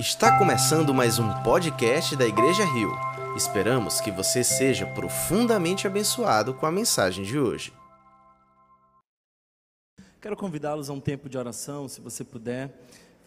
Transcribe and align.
Está 0.00 0.38
começando 0.38 0.94
mais 0.94 1.18
um 1.18 1.28
podcast 1.42 2.16
da 2.16 2.26
Igreja 2.26 2.64
Rio. 2.64 2.90
Esperamos 3.36 4.00
que 4.00 4.10
você 4.10 4.42
seja 4.42 4.86
profundamente 4.86 5.86
abençoado 5.86 6.54
com 6.54 6.64
a 6.64 6.72
mensagem 6.72 7.22
de 7.22 7.38
hoje. 7.38 7.70
Quero 10.18 10.38
convidá-los 10.38 10.88
a 10.88 10.94
um 10.94 11.00
tempo 11.00 11.28
de 11.28 11.36
oração, 11.36 11.86
se 11.86 12.00
você 12.00 12.24
puder. 12.24 12.72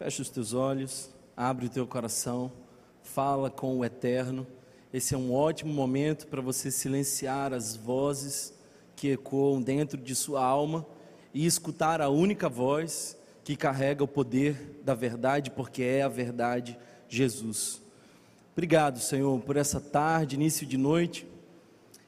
Feche 0.00 0.20
os 0.20 0.28
teus 0.28 0.52
olhos, 0.52 1.10
abre 1.36 1.66
o 1.66 1.70
teu 1.70 1.86
coração, 1.86 2.50
fala 3.04 3.48
com 3.48 3.78
o 3.78 3.84
Eterno. 3.84 4.44
Esse 4.92 5.14
é 5.14 5.16
um 5.16 5.32
ótimo 5.32 5.72
momento 5.72 6.26
para 6.26 6.42
você 6.42 6.72
silenciar 6.72 7.52
as 7.52 7.76
vozes 7.76 8.52
que 8.96 9.12
ecoam 9.12 9.62
dentro 9.62 9.96
de 9.96 10.16
sua 10.16 10.44
alma 10.44 10.84
e 11.32 11.46
escutar 11.46 12.00
a 12.00 12.08
única 12.08 12.48
voz 12.48 13.16
que 13.44 13.54
carrega 13.54 14.02
o 14.02 14.08
poder 14.08 14.80
da 14.82 14.94
verdade, 14.94 15.50
porque 15.50 15.82
é 15.82 16.02
a 16.02 16.08
verdade, 16.08 16.78
Jesus. 17.06 17.82
Obrigado, 18.52 18.98
Senhor, 18.98 19.38
por 19.42 19.56
essa 19.56 19.78
tarde, 19.78 20.34
início 20.34 20.66
de 20.66 20.78
noite. 20.78 21.26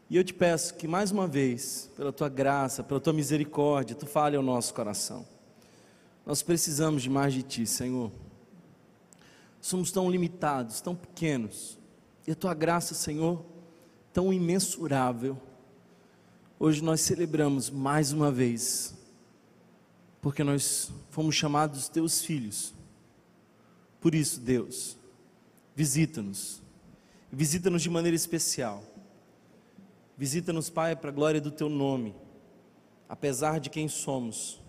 E 0.09 0.17
eu 0.17 0.25
te 0.25 0.33
peço 0.33 0.75
que 0.75 0.89
mais 0.89 1.11
uma 1.11 1.27
vez, 1.29 1.91
pela 1.95 2.11
tua 2.11 2.31
graça, 2.31 2.83
pela 2.83 2.99
tua 2.99 3.13
misericórdia, 3.13 3.95
tu 3.95 4.07
fale 4.07 4.35
ao 4.35 4.43
nosso 4.43 4.73
coração. 4.73 5.27
Nós 6.25 6.43
precisamos 6.43 7.03
de 7.03 7.11
mais 7.11 7.35
de 7.35 7.43
ti, 7.43 7.67
Senhor. 7.67 8.11
Somos 9.61 9.93
tão 9.93 10.11
limitados, 10.11 10.81
tão 10.81 10.95
pequenos. 10.95 11.79
E 12.27 12.31
a 12.31 12.35
tua 12.35 12.55
graça, 12.55 12.95
Senhor, 12.95 13.45
tão 14.13 14.33
imensurável. 14.33 15.37
Hoje 16.59 16.83
nós 16.83 17.03
celebramos 17.03 17.69
mais 17.69 18.11
uma 18.11 18.33
vez 18.33 18.96
porque 20.21 20.43
nós 20.43 20.91
fomos 21.11 21.35
chamados 21.35 21.89
teus 21.89 22.23
filhos. 22.23 22.75
Por 24.01 24.15
isso, 24.15 24.41
Deus, 24.41 24.97
visita-nos, 25.75 26.63
visita-nos 27.31 27.83
de 27.83 27.91
maneira 27.91 28.17
especial. 28.17 28.83
Visita-nos, 30.17 30.71
Pai, 30.71 30.97
para 30.97 31.11
a 31.11 31.13
glória 31.13 31.41
do 31.41 31.51
teu 31.51 31.69
nome, 31.69 32.15
apesar 33.09 33.61
de 33.61 33.69
quem 33.69 33.89
somos, 33.89 34.61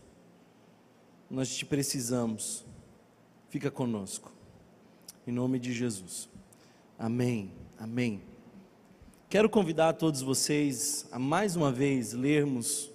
nós 1.29 1.55
te 1.55 1.65
precisamos. 1.65 2.65
Fica 3.49 3.71
conosco, 3.71 4.31
em 5.25 5.31
nome 5.31 5.57
de 5.57 5.71
Jesus. 5.73 6.29
Amém, 6.99 7.51
amém. 7.79 8.21
Quero 9.29 9.49
convidar 9.49 9.93
todos 9.93 10.21
vocês 10.21 11.07
a 11.11 11.19
mais 11.19 11.55
uma 11.55 11.71
vez 11.71 12.13
lermos 12.13 12.91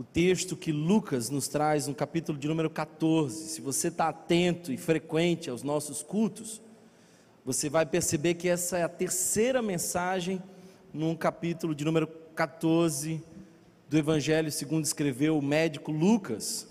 o 0.00 0.02
texto 0.02 0.56
que 0.56 0.72
Lucas 0.72 1.28
nos 1.28 1.46
traz 1.46 1.86
no 1.86 1.94
capítulo 1.94 2.38
de 2.38 2.48
número 2.48 2.70
14. 2.70 3.50
Se 3.50 3.60
você 3.60 3.88
está 3.88 4.08
atento 4.08 4.72
e 4.72 4.78
frequente 4.78 5.50
aos 5.50 5.62
nossos 5.62 6.02
cultos, 6.02 6.58
você 7.44 7.68
vai 7.68 7.84
perceber 7.84 8.32
que 8.32 8.48
essa 8.48 8.78
é 8.78 8.82
a 8.82 8.88
terceira 8.88 9.60
mensagem 9.60 10.42
num 10.90 11.14
capítulo 11.14 11.74
de 11.74 11.84
número 11.84 12.06
14 12.34 13.22
do 13.90 13.98
Evangelho 13.98 14.50
segundo 14.50 14.86
escreveu 14.86 15.36
o 15.36 15.42
médico 15.42 15.92
Lucas. 15.92 16.66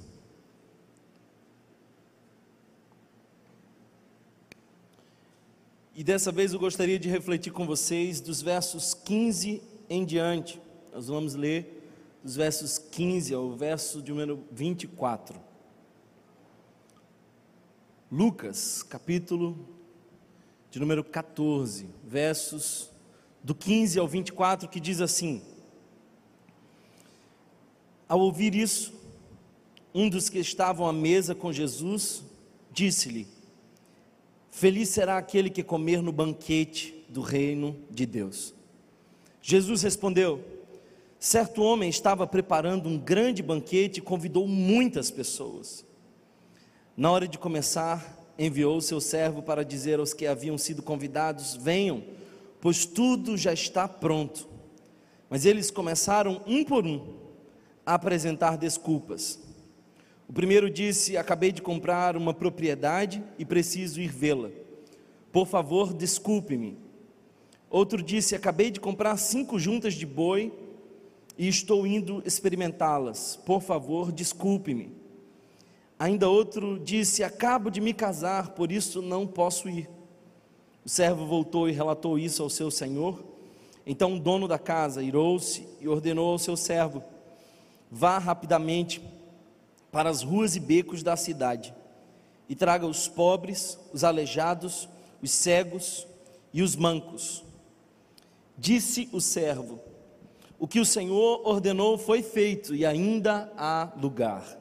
E 5.94 6.03
dessa 6.03 6.31
vez 6.31 6.52
eu 6.52 6.59
gostaria 6.59 6.97
de 6.97 7.07
refletir 7.07 7.53
com 7.53 7.67
vocês 7.67 8.19
dos 8.19 8.41
versos 8.41 8.95
15 8.95 9.61
em 9.88 10.03
diante. 10.03 10.59
Nós 10.91 11.09
vamos 11.09 11.35
ler 11.35 11.75
dos 12.23 12.36
versos 12.36 12.78
15 12.78 13.34
ao 13.34 13.52
verso 13.52 14.02
de 14.02 14.12
número 14.12 14.44
24. 14.52 15.39
Lucas, 18.12 18.84
capítulo 18.84 19.67
de 20.70 20.80
número 20.80 21.03
14, 21.03 21.88
versos 22.03 22.92
do 23.44 23.56
15 23.56 24.00
ao 24.00 24.07
24, 24.07 24.68
que 24.68 24.80
diz 24.80 25.00
assim: 25.00 25.41
Ao 28.07 28.19
ouvir 28.19 28.53
isso, 28.56 28.94
um 29.94 30.09
dos 30.09 30.30
que 30.30 30.40
estavam 30.40 30.88
à 30.88 30.94
mesa 30.94 31.34
com 31.34 31.53
Jesus 31.53 32.24
disse-lhe: 32.72 33.28
Feliz 34.51 34.90
será 34.90 35.18
aquele 35.18 35.50
que 35.50 35.63
comer 35.63 36.01
no 36.01 36.12
banquete 36.12 37.06
do 37.07 37.22
reino 37.22 37.78
de 37.90 38.06
Deus. 38.06 38.53
Jesus 39.41 39.84
respondeu: 39.84 40.59
Certo 41.19 41.62
homem 41.62 41.90
estava 41.90 42.25
preparando 42.25 42.88
um 42.88 42.97
grande 42.97 43.44
banquete 43.44 43.97
e 43.97 44.02
convidou 44.02 44.47
muitas 44.47 45.12
pessoas. 45.12 45.85
Na 46.96 47.12
hora 47.12 47.28
de 47.28 47.38
começar, 47.38 48.18
enviou 48.38 48.80
seu 48.80 49.02
servo 49.02 49.41
para 49.41 49.66
dizer 49.66 50.00
aos 50.00 50.13
que 50.13 50.25
haviam 50.25 50.57
sido 50.57 50.81
convidados: 50.81 51.57
Venham, 51.57 52.02
pois 52.62 52.85
tudo 52.85 53.35
já 53.35 53.52
está 53.52 53.85
pronto. 53.85 54.47
Mas 55.30 55.46
eles 55.46 55.69
começaram 55.69 56.41
um 56.47 56.63
por 56.63 56.88
um 56.88 57.16
a 57.86 57.96
apresentar 57.96 58.57
desculpas. 58.57 59.38
O 60.25 60.31
primeiro 60.31 60.69
disse: 60.69 61.18
Acabei 61.18 61.51
de 61.51 61.62
comprar 61.62 62.16
uma 62.16 62.34
propriedade 62.34 63.22
e 63.38 63.44
preciso 63.44 64.00
ir 64.00 64.07
vê-la. 64.07 64.51
Por 65.34 65.46
favor, 65.46 65.94
desculpe-me. 65.94 66.78
Outro 67.69 68.01
disse: 68.01 68.36
Acabei 68.36 68.72
de 68.72 68.80
comprar 68.80 69.18
cinco 69.18 69.59
juntas 69.59 69.96
de 69.96 70.06
boi 70.06 70.69
e 71.39 71.47
estou 71.47 71.88
indo 71.88 72.22
experimentá-las. 72.25 73.39
Por 73.45 73.61
favor, 73.61 74.11
desculpe-me. 74.11 74.91
Ainda 75.97 76.27
outro 76.27 76.77
disse: 76.77 77.23
Acabo 77.23 77.72
de 77.72 77.79
me 77.79 77.94
casar, 77.94 78.50
por 78.50 78.73
isso 78.73 79.01
não 79.01 79.25
posso 79.25 79.69
ir. 79.69 79.89
O 80.83 80.89
servo 80.89 81.25
voltou 81.25 81.69
e 81.69 81.72
relatou 81.72 82.19
isso 82.19 82.44
ao 82.44 82.50
seu 82.50 82.69
senhor. 82.69 83.23
Então 83.85 84.17
o 84.17 84.19
dono 84.19 84.50
da 84.50 84.59
casa 84.59 85.01
irou-se 85.01 85.66
e 85.79 85.88
ordenou 85.88 86.29
ao 86.33 86.38
seu 86.38 86.57
servo: 86.57 87.01
Vá 87.89 88.17
rapidamente 88.17 89.01
para 89.94 90.09
as 90.09 90.21
ruas 90.21 90.57
e 90.57 90.59
becos 90.59 91.01
da 91.01 91.16
cidade 91.16 91.73
e 92.50 92.56
traga 92.56 92.85
os 92.85 93.07
pobres, 93.07 93.79
os 93.94 94.03
aleijados, 94.03 94.89
os 95.21 95.31
cegos 95.31 96.06
e 96.53 96.61
os 96.61 96.75
mancos. 96.75 97.45
Disse 98.57 99.07
o 99.13 99.21
servo: 99.21 99.79
o 100.59 100.68
que 100.68 100.80
o 100.80 100.86
Senhor 100.86 101.42
ordenou 101.46 101.97
foi 101.97 102.22
feito 102.22 102.75
e 102.75 102.86
ainda 102.86 103.52
há 103.58 103.92
lugar. 103.96 104.59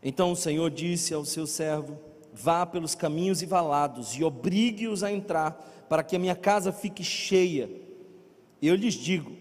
Então 0.00 0.30
o 0.30 0.36
Senhor 0.36 0.70
disse 0.70 1.12
ao 1.12 1.24
seu 1.24 1.48
servo: 1.48 1.98
Vá 2.32 2.64
pelos 2.64 2.94
caminhos 2.94 3.42
e 3.42 3.46
valados 3.46 4.14
e 4.14 4.22
obrigue-os 4.22 5.02
a 5.02 5.10
entrar, 5.10 5.52
para 5.88 6.04
que 6.04 6.14
a 6.14 6.18
minha 6.18 6.36
casa 6.36 6.72
fique 6.72 7.02
cheia. 7.02 7.68
Eu 8.62 8.76
lhes 8.76 8.94
digo: 8.94 9.32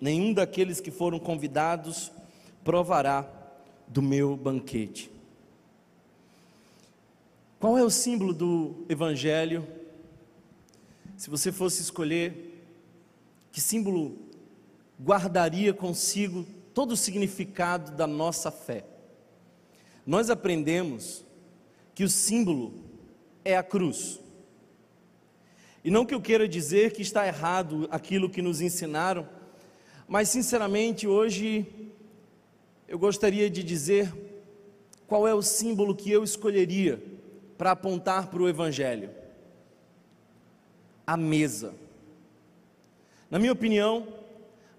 nenhum 0.00 0.32
daqueles 0.32 0.80
que 0.80 0.92
foram 0.92 1.18
convidados 1.18 2.12
provará 2.62 3.28
do 3.88 4.00
meu 4.00 4.36
banquete. 4.36 5.10
Qual 7.58 7.76
é 7.76 7.82
o 7.82 7.90
símbolo 7.90 8.32
do 8.32 8.84
Evangelho? 8.88 9.66
Se 11.16 11.28
você 11.28 11.50
fosse 11.50 11.82
escolher, 11.82 12.64
que 13.52 13.60
símbolo 13.60 14.18
guardaria 15.00 15.72
consigo 15.72 16.46
todo 16.74 16.92
o 16.92 16.96
significado 16.96 17.92
da 17.92 18.06
nossa 18.06 18.50
fé. 18.50 18.84
Nós 20.06 20.30
aprendemos 20.30 21.24
que 21.94 22.04
o 22.04 22.08
símbolo 22.08 22.74
é 23.44 23.56
a 23.56 23.62
cruz. 23.62 24.20
E 25.84 25.90
não 25.90 26.06
que 26.06 26.14
eu 26.14 26.20
queira 26.20 26.48
dizer 26.48 26.92
que 26.92 27.02
está 27.02 27.26
errado 27.26 27.88
aquilo 27.90 28.30
que 28.30 28.40
nos 28.40 28.60
ensinaram, 28.60 29.28
mas 30.06 30.28
sinceramente 30.28 31.06
hoje 31.06 31.66
eu 32.86 32.98
gostaria 32.98 33.48
de 33.50 33.62
dizer 33.62 34.12
qual 35.06 35.26
é 35.26 35.34
o 35.34 35.42
símbolo 35.42 35.94
que 35.94 36.10
eu 36.10 36.22
escolheria 36.22 37.02
para 37.58 37.72
apontar 37.72 38.28
para 38.28 38.42
o 38.42 38.48
Evangelho: 38.48 39.10
a 41.06 41.16
mesa. 41.16 41.74
Na 43.30 43.38
minha 43.38 43.52
opinião, 43.52 44.06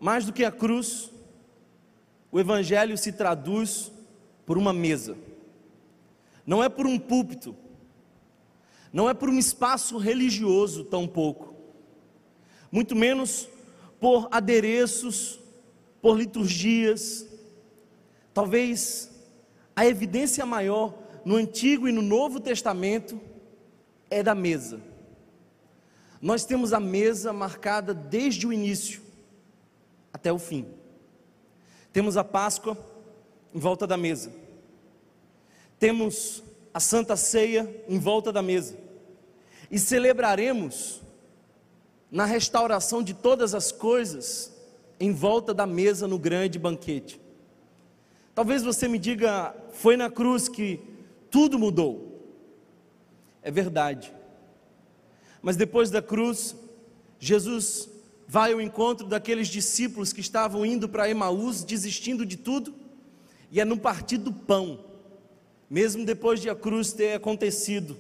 mais 0.04 0.26
do 0.26 0.34
que 0.34 0.44
a 0.44 0.52
cruz, 0.52 1.10
o 2.30 2.38
Evangelho 2.38 2.98
se 2.98 3.14
traduz 3.14 3.90
por 4.46 4.58
uma 4.58 4.74
mesa, 4.74 5.16
não 6.46 6.62
é 6.62 6.68
por 6.68 6.86
um 6.86 7.00
púlpito, 7.00 7.56
não 8.92 9.10
é 9.10 9.14
por 9.14 9.30
um 9.30 9.40
espaço 9.40 9.98
religioso, 9.98 10.84
tampouco, 10.84 11.56
muito 12.70 12.98
menos 12.98 13.48
por 13.98 14.28
adereços, 14.30 15.40
por 16.02 16.18
liturgias. 16.18 17.26
Talvez 18.34 19.10
a 19.74 19.86
evidência 19.86 20.46
maior 20.46 20.94
no 21.24 21.38
Antigo 21.38 21.88
e 21.88 21.94
no 21.94 22.02
Novo 22.02 22.42
Testamento 22.42 23.22
é 24.10 24.22
da 24.22 24.36
mesa. 24.36 24.82
Nós 26.22 26.44
temos 26.44 26.74
a 26.74 26.80
mesa 26.82 27.32
marcada 27.32 27.94
desde 27.94 28.46
o 28.46 28.52
início 28.52 29.03
até 30.24 30.32
o 30.32 30.40
fim. 30.40 30.66
Temos 31.92 32.16
a 32.16 32.24
Páscoa 32.24 32.78
em 33.54 33.60
volta 33.60 33.86
da 33.86 33.98
mesa. 33.98 34.32
Temos 35.78 36.42
a 36.74 36.80
Santa 36.80 37.18
Ceia 37.18 37.84
em 37.90 38.00
volta 38.00 38.32
da 38.32 38.42
mesa 38.42 38.78
e 39.70 39.78
celebraremos 39.78 41.02
na 42.10 42.24
restauração 42.24 43.04
de 43.04 43.14
todas 43.14 43.54
as 43.54 43.70
coisas 43.70 44.54
em 44.98 45.12
volta 45.12 45.54
da 45.54 45.68
mesa 45.68 46.08
no 46.08 46.18
grande 46.18 46.58
banquete. 46.58 47.20
Talvez 48.34 48.64
você 48.64 48.88
me 48.88 48.98
diga, 48.98 49.54
foi 49.74 49.98
na 49.98 50.10
cruz 50.10 50.48
que 50.48 50.80
tudo 51.30 51.60
mudou. 51.60 52.32
É 53.42 53.52
verdade. 53.52 54.14
Mas 55.42 55.58
depois 55.58 55.90
da 55.90 56.02
cruz, 56.02 56.56
Jesus 57.20 57.90
vai 58.34 58.52
ao 58.52 58.60
encontro 58.60 59.06
daqueles 59.06 59.48
discípulos 59.48 60.12
que 60.12 60.20
estavam 60.20 60.66
indo 60.66 60.90
para 60.90 61.08
Emaús, 61.08 61.64
desistindo 61.64 62.26
de 62.26 62.36
tudo, 62.36 62.74
e 63.52 63.62
é 63.62 63.64
no 63.64 63.78
partir 63.78 64.18
do 64.18 64.34
pão, 64.34 64.80
mesmo 65.70 66.04
depois 66.04 66.42
de 66.42 66.50
a 66.50 66.56
cruz 66.56 66.92
ter 66.94 67.14
acontecido, 67.14 67.96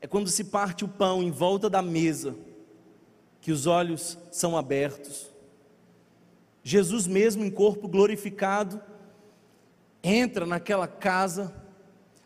é 0.00 0.06
quando 0.08 0.28
se 0.28 0.42
parte 0.42 0.84
o 0.84 0.88
pão 0.88 1.22
em 1.22 1.30
volta 1.30 1.70
da 1.70 1.80
mesa, 1.80 2.34
que 3.40 3.52
os 3.52 3.68
olhos 3.68 4.18
são 4.32 4.58
abertos. 4.58 5.30
Jesus, 6.64 7.06
mesmo 7.06 7.44
em 7.44 7.52
corpo 7.52 7.86
glorificado, 7.86 8.82
entra 10.02 10.44
naquela 10.44 10.88
casa, 10.88 11.54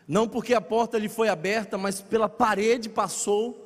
não 0.07 0.27
porque 0.27 0.55
a 0.55 0.61
porta 0.61 0.97
lhe 0.97 1.07
foi 1.07 1.29
aberta, 1.29 1.77
mas 1.77 2.01
pela 2.01 2.27
parede 2.27 2.89
passou, 2.89 3.64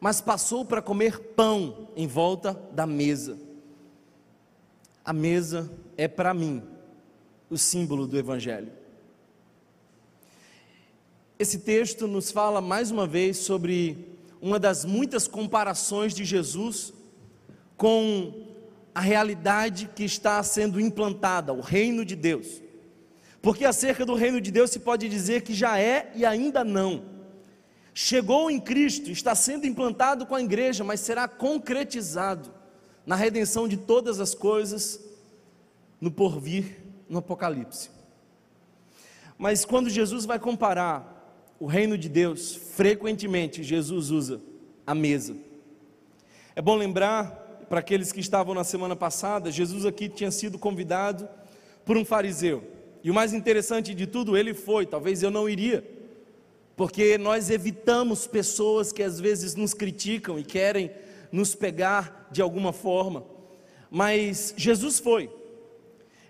mas 0.00 0.20
passou 0.20 0.64
para 0.64 0.82
comer 0.82 1.18
pão 1.34 1.88
em 1.96 2.06
volta 2.06 2.54
da 2.72 2.86
mesa. 2.86 3.38
A 5.04 5.12
mesa 5.12 5.70
é 5.96 6.06
para 6.06 6.34
mim 6.34 6.62
o 7.50 7.56
símbolo 7.56 8.06
do 8.06 8.18
Evangelho. 8.18 8.72
Esse 11.38 11.60
texto 11.60 12.06
nos 12.06 12.30
fala 12.30 12.60
mais 12.60 12.90
uma 12.90 13.06
vez 13.06 13.38
sobre 13.38 14.16
uma 14.40 14.58
das 14.58 14.84
muitas 14.84 15.26
comparações 15.26 16.14
de 16.14 16.24
Jesus 16.24 16.92
com 17.76 18.46
a 18.94 19.00
realidade 19.00 19.88
que 19.94 20.04
está 20.04 20.42
sendo 20.42 20.80
implantada, 20.80 21.52
o 21.52 21.60
reino 21.60 22.04
de 22.04 22.16
Deus. 22.16 22.60
Porque 23.40 23.64
acerca 23.64 24.04
do 24.04 24.14
reino 24.14 24.40
de 24.40 24.50
Deus 24.50 24.70
se 24.70 24.80
pode 24.80 25.08
dizer 25.08 25.42
que 25.42 25.54
já 25.54 25.78
é 25.78 26.10
e 26.14 26.24
ainda 26.24 26.64
não. 26.64 27.17
Chegou 28.00 28.48
em 28.48 28.60
Cristo, 28.60 29.10
está 29.10 29.34
sendo 29.34 29.66
implantado 29.66 30.24
com 30.24 30.36
a 30.36 30.40
igreja, 30.40 30.84
mas 30.84 31.00
será 31.00 31.26
concretizado 31.26 32.48
na 33.04 33.16
redenção 33.16 33.66
de 33.66 33.76
todas 33.76 34.20
as 34.20 34.36
coisas 34.36 35.00
no 36.00 36.08
porvir, 36.08 36.76
no 37.08 37.18
Apocalipse. 37.18 37.90
Mas 39.36 39.64
quando 39.64 39.90
Jesus 39.90 40.24
vai 40.24 40.38
comparar 40.38 41.56
o 41.58 41.66
reino 41.66 41.98
de 41.98 42.08
Deus, 42.08 42.54
frequentemente 42.54 43.64
Jesus 43.64 44.10
usa 44.10 44.40
a 44.86 44.94
mesa. 44.94 45.36
É 46.54 46.62
bom 46.62 46.76
lembrar, 46.76 47.66
para 47.68 47.80
aqueles 47.80 48.12
que 48.12 48.20
estavam 48.20 48.54
na 48.54 48.62
semana 48.62 48.94
passada, 48.94 49.50
Jesus 49.50 49.84
aqui 49.84 50.08
tinha 50.08 50.30
sido 50.30 50.56
convidado 50.56 51.28
por 51.84 51.96
um 51.96 52.04
fariseu. 52.04 52.62
E 53.02 53.10
o 53.10 53.14
mais 53.14 53.32
interessante 53.32 53.92
de 53.92 54.06
tudo, 54.06 54.36
ele 54.36 54.54
foi, 54.54 54.86
talvez 54.86 55.20
eu 55.20 55.32
não 55.32 55.48
iria, 55.48 55.97
porque 56.78 57.18
nós 57.18 57.50
evitamos 57.50 58.28
pessoas 58.28 58.92
que 58.92 59.02
às 59.02 59.18
vezes 59.18 59.56
nos 59.56 59.74
criticam 59.74 60.38
e 60.38 60.44
querem 60.44 60.92
nos 61.32 61.52
pegar 61.52 62.28
de 62.30 62.40
alguma 62.40 62.72
forma. 62.72 63.24
Mas 63.90 64.54
Jesus 64.56 65.00
foi. 65.00 65.28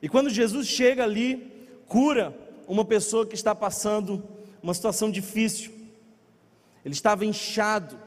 E 0.00 0.08
quando 0.08 0.30
Jesus 0.30 0.66
chega 0.66 1.04
ali, 1.04 1.68
cura 1.86 2.34
uma 2.66 2.82
pessoa 2.82 3.26
que 3.26 3.34
está 3.34 3.54
passando 3.54 4.26
uma 4.62 4.72
situação 4.72 5.10
difícil. 5.10 5.70
Ele 6.82 6.94
estava 6.94 7.26
inchado, 7.26 7.98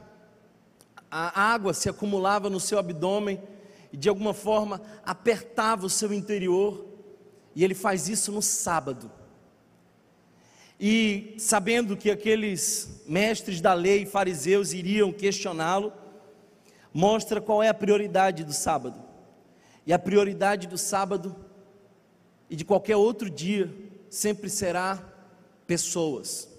a 1.12 1.40
água 1.40 1.76
se 1.76 1.90
acumulava 1.90 2.50
no 2.50 2.60
seu 2.60 2.80
abdômen 2.80 3.40
e 3.94 3.98
de 3.98 4.10
alguma 4.10 4.34
forma 4.34 4.82
apertava 5.06 5.86
o 5.86 5.90
seu 5.92 6.12
interior, 6.12 6.88
e 7.56 7.64
ele 7.64 7.76
faz 7.76 8.10
isso 8.10 8.32
no 8.32 8.42
sábado. 8.42 9.12
E 10.84 11.36
sabendo 11.38 11.96
que 11.96 12.10
aqueles 12.10 13.04
mestres 13.06 13.62
da 13.62 13.72
lei, 13.72 14.04
fariseus, 14.04 14.74
iriam 14.74 15.14
questioná-lo, 15.14 15.94
mostra 16.92 17.40
qual 17.40 17.62
é 17.62 17.68
a 17.68 17.74
prioridade 17.74 18.44
do 18.44 18.52
sábado. 18.52 19.00
E 19.86 19.94
a 19.94 20.00
prioridade 20.00 20.66
do 20.66 20.80
sábado 20.80 21.36
e 22.50 22.56
de 22.56 22.66
qualquer 22.66 22.96
outro 22.96 23.30
dia 23.30 23.72
sempre 24.10 24.50
será 24.50 25.00
pessoas. 25.68 26.50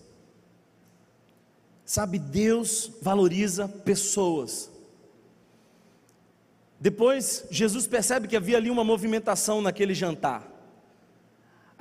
Sabe, 1.84 2.16
Deus 2.20 2.92
valoriza 3.02 3.66
pessoas. 3.66 4.70
Depois, 6.78 7.44
Jesus 7.50 7.88
percebe 7.88 8.28
que 8.28 8.36
havia 8.36 8.56
ali 8.56 8.70
uma 8.70 8.84
movimentação 8.84 9.60
naquele 9.60 9.94
jantar. 9.94 10.51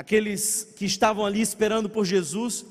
Aqueles 0.01 0.67
que 0.75 0.83
estavam 0.83 1.23
ali 1.23 1.41
esperando 1.41 1.87
por 1.87 2.05
Jesus 2.05 2.65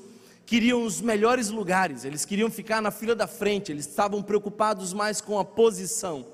queriam 0.45 0.83
os 0.83 0.99
melhores 0.99 1.49
lugares, 1.49 2.03
eles 2.03 2.25
queriam 2.25 2.51
ficar 2.51 2.81
na 2.81 2.91
fila 2.91 3.15
da 3.15 3.25
frente, 3.25 3.71
eles 3.71 3.87
estavam 3.87 4.21
preocupados 4.21 4.91
mais 4.91 5.21
com 5.21 5.39
a 5.39 5.45
posição. 5.45 6.25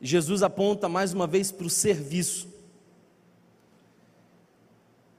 Jesus 0.00 0.42
aponta 0.42 0.88
mais 0.88 1.12
uma 1.12 1.26
vez 1.26 1.52
para 1.52 1.66
o 1.66 1.68
serviço. 1.68 2.48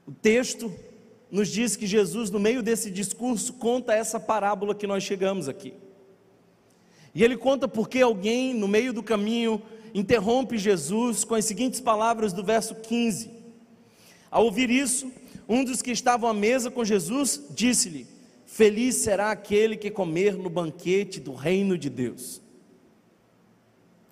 O 0.04 0.10
texto 0.10 0.74
nos 1.30 1.46
diz 1.46 1.76
que 1.76 1.86
Jesus, 1.86 2.28
no 2.28 2.40
meio 2.40 2.64
desse 2.64 2.90
discurso, 2.90 3.52
conta 3.52 3.94
essa 3.94 4.18
parábola 4.18 4.74
que 4.74 4.88
nós 4.88 5.04
chegamos 5.04 5.48
aqui. 5.48 5.72
E 7.14 7.22
ele 7.22 7.36
conta 7.36 7.68
porque 7.68 8.00
alguém, 8.00 8.52
no 8.52 8.66
meio 8.66 8.92
do 8.92 9.04
caminho, 9.04 9.62
interrompe 9.94 10.58
Jesus 10.58 11.22
com 11.22 11.36
as 11.36 11.44
seguintes 11.44 11.78
palavras 11.78 12.32
do 12.32 12.42
verso 12.42 12.74
15. 12.74 13.35
Ao 14.36 14.44
ouvir 14.44 14.68
isso, 14.68 15.10
um 15.48 15.64
dos 15.64 15.80
que 15.80 15.90
estavam 15.90 16.28
à 16.28 16.34
mesa 16.34 16.70
com 16.70 16.84
Jesus 16.84 17.40
disse-lhe: 17.52 18.06
Feliz 18.44 18.96
será 18.96 19.30
aquele 19.30 19.78
que 19.78 19.90
comer 19.90 20.34
no 20.34 20.50
banquete 20.50 21.18
do 21.18 21.32
reino 21.32 21.78
de 21.78 21.88
Deus. 21.88 22.42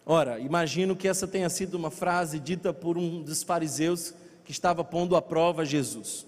Ora, 0.06 0.38
imagino 0.38 0.96
que 0.96 1.06
essa 1.06 1.28
tenha 1.28 1.50
sido 1.50 1.74
uma 1.74 1.90
frase 1.90 2.40
dita 2.40 2.72
por 2.72 2.96
um 2.96 3.20
dos 3.20 3.42
fariseus 3.42 4.14
que 4.46 4.50
estava 4.50 4.82
pondo 4.82 5.14
à 5.14 5.20
prova 5.20 5.62
Jesus. 5.62 6.26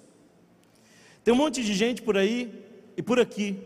Tem 1.25 1.33
um 1.33 1.39
monte 1.39 1.65
de 1.65 1.73
gente 1.73 2.03
por 2.03 2.19
aí 2.19 2.53
e 2.99 3.03
por 3.03 3.19
aqui 3.19 3.59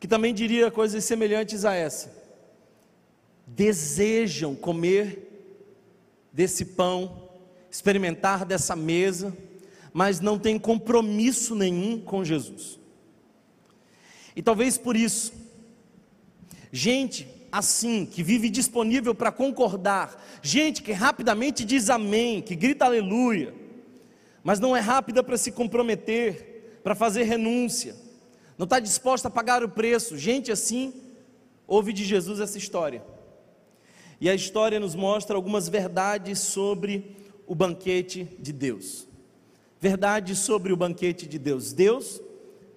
que 0.00 0.08
também 0.08 0.34
diria 0.34 0.72
coisas 0.72 1.04
semelhantes 1.04 1.64
a 1.64 1.72
essa. 1.72 2.12
Desejam 3.46 4.56
comer 4.56 5.30
desse 6.32 6.64
pão, 6.64 7.23
experimentar 7.74 8.44
dessa 8.44 8.76
mesa, 8.76 9.36
mas 9.92 10.20
não 10.20 10.38
tem 10.38 10.60
compromisso 10.60 11.56
nenhum 11.56 12.00
com 12.00 12.24
Jesus. 12.24 12.78
E 14.36 14.40
talvez 14.40 14.78
por 14.78 14.94
isso, 14.94 15.32
gente 16.70 17.26
assim, 17.50 18.06
que 18.06 18.22
vive 18.22 18.48
disponível 18.48 19.12
para 19.12 19.32
concordar, 19.32 20.24
gente 20.40 20.84
que 20.84 20.92
rapidamente 20.92 21.64
diz 21.64 21.90
amém, 21.90 22.40
que 22.40 22.54
grita 22.54 22.84
aleluia, 22.84 23.52
mas 24.44 24.60
não 24.60 24.76
é 24.76 24.80
rápida 24.80 25.20
para 25.20 25.36
se 25.36 25.50
comprometer, 25.50 26.78
para 26.84 26.94
fazer 26.94 27.24
renúncia, 27.24 27.96
não 28.56 28.64
está 28.64 28.78
disposta 28.78 29.26
a 29.26 29.32
pagar 29.32 29.64
o 29.64 29.68
preço. 29.68 30.16
Gente 30.16 30.52
assim, 30.52 30.94
ouve 31.66 31.92
de 31.92 32.04
Jesus 32.04 32.38
essa 32.38 32.56
história. 32.56 33.04
E 34.20 34.30
a 34.30 34.34
história 34.34 34.78
nos 34.78 34.94
mostra 34.94 35.34
algumas 35.34 35.68
verdades 35.68 36.38
sobre 36.38 37.23
o 37.46 37.54
banquete 37.54 38.24
de 38.38 38.52
Deus. 38.52 39.06
Verdades 39.80 40.38
sobre 40.38 40.72
o 40.72 40.76
banquete 40.76 41.26
de 41.26 41.38
Deus. 41.38 41.72
Deus 41.72 42.20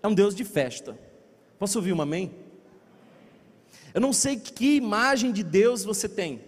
é 0.03 0.07
um 0.07 0.13
Deus 0.13 0.36
de 0.36 0.43
festa. 0.43 0.97
Posso 1.57 1.77
ouvir 1.77 1.93
um 1.93 2.01
amém? 2.01 2.31
Eu 3.93 4.01
não 4.01 4.13
sei 4.13 4.38
que 4.38 4.75
imagem 4.75 5.31
de 5.31 5.43
Deus 5.43 5.83
você 5.83 6.07
tem. 6.07 6.41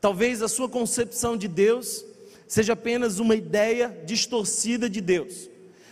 Talvez 0.00 0.42
a 0.42 0.48
sua 0.48 0.68
concepção 0.68 1.36
de 1.36 1.46
Deus 1.46 2.04
seja 2.48 2.72
apenas 2.72 3.18
uma 3.18 3.36
ideia 3.36 3.96
distorcida 4.04 4.88
de 4.88 5.00
Deus. 5.00 5.48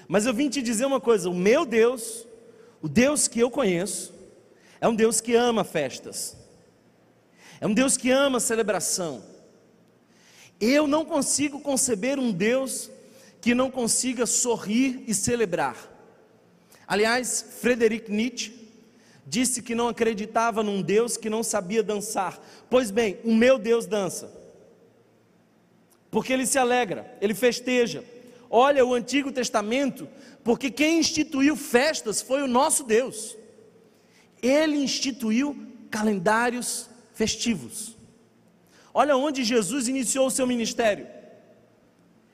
Mas 0.08 0.24
eu 0.24 0.32
vim 0.32 0.48
te 0.48 0.62
dizer 0.62 0.86
uma 0.86 1.00
coisa: 1.00 1.28
o 1.28 1.34
meu 1.34 1.66
Deus, 1.66 2.26
o 2.80 2.88
Deus 2.88 3.28
que 3.28 3.38
eu 3.38 3.50
conheço, 3.50 4.14
é 4.80 4.88
um 4.88 4.94
Deus 4.94 5.20
que 5.20 5.34
ama 5.34 5.62
festas, 5.62 6.36
é 7.60 7.66
um 7.66 7.74
Deus 7.74 7.96
que 7.96 8.10
ama 8.10 8.40
celebração. 8.40 9.22
Eu 10.60 10.86
não 10.86 11.04
consigo 11.04 11.60
conceber 11.60 12.18
um 12.18 12.32
Deus 12.32 12.90
que 13.40 13.54
não 13.54 13.70
consiga 13.70 14.26
sorrir 14.26 15.04
e 15.06 15.14
celebrar. 15.14 15.76
Aliás, 16.86 17.44
Frederic 17.60 18.10
Nietzsche 18.10 18.58
disse 19.26 19.62
que 19.62 19.74
não 19.74 19.88
acreditava 19.88 20.62
num 20.62 20.80
Deus 20.80 21.16
que 21.16 21.28
não 21.28 21.42
sabia 21.42 21.82
dançar. 21.82 22.42
Pois 22.70 22.90
bem, 22.90 23.18
o 23.22 23.34
meu 23.34 23.58
Deus 23.58 23.86
dança, 23.86 24.32
porque 26.10 26.32
ele 26.32 26.46
se 26.46 26.58
alegra, 26.58 27.16
ele 27.20 27.34
festeja. 27.34 28.02
olha 28.50 28.84
o 28.84 28.94
Antigo 28.94 29.30
Testamento, 29.30 30.08
porque 30.42 30.70
quem 30.70 30.98
instituiu 30.98 31.54
festas 31.54 32.22
foi 32.22 32.40
o 32.42 32.48
nosso 32.48 32.82
Deus. 32.82 33.36
Ele 34.42 34.78
instituiu 34.78 35.54
calendários 35.90 36.88
festivos. 37.12 37.97
Olha 39.00 39.16
onde 39.16 39.44
Jesus 39.44 39.86
iniciou 39.86 40.26
o 40.26 40.30
seu 40.30 40.44
ministério. 40.44 41.06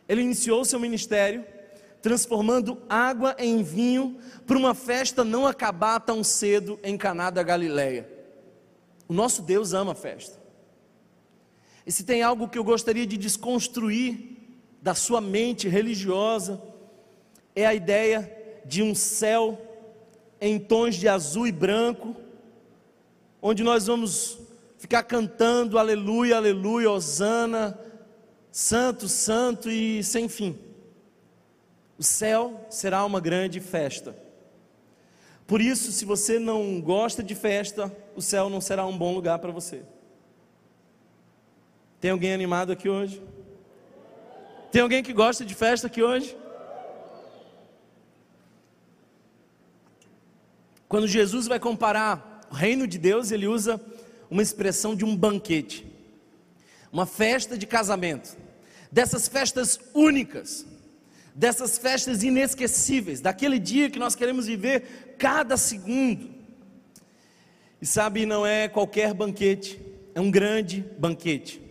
Ele 0.09 0.23
iniciou 0.23 0.63
o 0.63 0.65
seu 0.65 0.81
ministério 0.81 1.45
transformando 2.01 2.81
água 2.89 3.37
em 3.39 3.63
vinho 3.63 4.17
para 4.47 4.57
uma 4.57 4.75
festa 4.75 5.23
não 5.23 5.47
acabar 5.47 6.01
tão 6.01 6.25
cedo 6.25 6.81
em 6.83 6.97
Caná 6.97 7.29
da 7.29 7.43
Galileia. 7.43 8.11
O 9.07 9.13
nosso 9.13 9.43
Deus 9.43 9.75
ama 9.75 9.93
a 9.93 9.95
festa. 9.95 10.41
E 11.87 11.93
se 11.93 12.03
tem 12.03 12.23
algo 12.23 12.49
que 12.49 12.57
eu 12.57 12.65
gostaria 12.65 13.07
de 13.07 13.19
desconstruir 13.19 14.39
da 14.81 14.95
sua 14.95 15.21
mente 15.21 15.69
religiosa, 15.69 16.63
é 17.55 17.67
a 17.67 17.75
ideia 17.75 18.63
de 18.65 18.83
um 18.83 18.95
céu 18.95 19.61
em 20.41 20.59
tons 20.59 20.95
de 20.95 21.09
azul 21.09 21.47
e 21.47 21.53
branco, 21.53 22.17
onde 23.43 23.63
nós 23.63 23.87
vamos 23.87 24.39
ficar 24.85 25.03
cantando 25.03 25.79
aleluia, 25.79 26.37
aleluia, 26.37 26.91
hosana, 26.91 27.79
santo, 28.53 29.09
santo 29.09 29.71
e 29.71 30.05
sem 30.05 30.29
fim. 30.29 30.59
O 31.99 32.03
céu 32.03 32.67
será 32.69 33.03
uma 33.03 33.19
grande 33.19 33.61
festa. 33.61 34.15
Por 35.47 35.63
isso, 35.63 35.91
se 35.91 36.05
você 36.05 36.39
não 36.39 36.83
gosta 36.83 37.23
de 37.23 37.35
festa, 37.35 37.91
o 38.15 38.21
céu 38.21 38.51
não 38.51 38.61
será 38.61 38.85
um 38.85 38.97
bom 38.97 39.15
lugar 39.15 39.39
para 39.39 39.51
você. 39.51 39.85
Tem 41.99 42.11
alguém 42.11 42.35
animado 42.35 42.71
aqui 42.71 42.87
hoje? 42.87 43.23
Tem 44.71 44.83
alguém 44.83 45.03
que 45.03 45.15
gosta 45.15 45.47
de 45.47 45.55
festa 45.55 45.87
aqui 45.87 46.03
hoje? 46.03 46.37
Quando 50.87 51.09
Jesus 51.09 51.47
vai 51.47 51.59
comparar 51.59 52.43
o 52.51 52.55
reino 52.55 52.87
de 52.87 52.99
Deus, 52.99 53.31
ele 53.31 53.47
usa 53.47 53.81
uma 54.35 54.43
expressão 54.43 54.97
de 54.97 55.05
um 55.05 55.17
banquete, 55.17 55.87
uma 56.91 57.07
festa 57.07 57.57
de 57.57 57.69
casamento, 57.69 58.37
dessas 58.91 59.29
festas 59.29 59.79
únicas, 59.95 60.67
dessas 61.33 61.79
festas 61.79 62.25
inesquecíveis, 62.25 63.21
daquele 63.21 63.61
dia 63.61 63.89
que 63.89 63.97
nós 63.97 64.17
queremos 64.17 64.47
viver 64.47 65.15
cada 65.19 65.57
segundo. 65.57 66.35
E 67.81 67.87
sabe, 67.87 68.27
não 68.27 68.45
é 68.45 68.67
qualquer 68.67 69.15
banquete, 69.15 69.81
é 70.17 70.21
um 70.21 70.33
grande 70.33 70.85
banquete. 70.99 71.63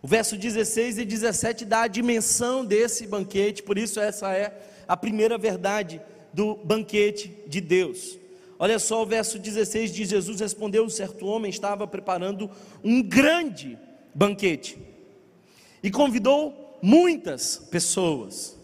O 0.00 0.08
verso 0.08 0.38
16 0.38 0.96
e 0.96 1.04
17 1.04 1.66
dá 1.66 1.82
a 1.82 1.86
dimensão 1.86 2.64
desse 2.64 3.06
banquete, 3.06 3.62
por 3.62 3.76
isso 3.76 4.00
essa 4.00 4.32
é 4.32 4.58
a 4.88 4.96
primeira 4.96 5.36
verdade 5.36 6.00
do 6.32 6.56
banquete 6.56 7.30
de 7.46 7.60
Deus. 7.60 8.23
Olha 8.58 8.78
só 8.78 9.02
o 9.02 9.06
verso 9.06 9.38
16 9.38 9.92
diz: 9.92 10.08
Jesus 10.08 10.40
respondeu: 10.40 10.88
certo 10.88 11.26
homem 11.26 11.50
estava 11.50 11.86
preparando 11.86 12.50
um 12.82 13.02
grande 13.02 13.78
banquete 14.14 14.78
e 15.82 15.90
convidou 15.90 16.78
muitas 16.80 17.56
pessoas. 17.56 18.56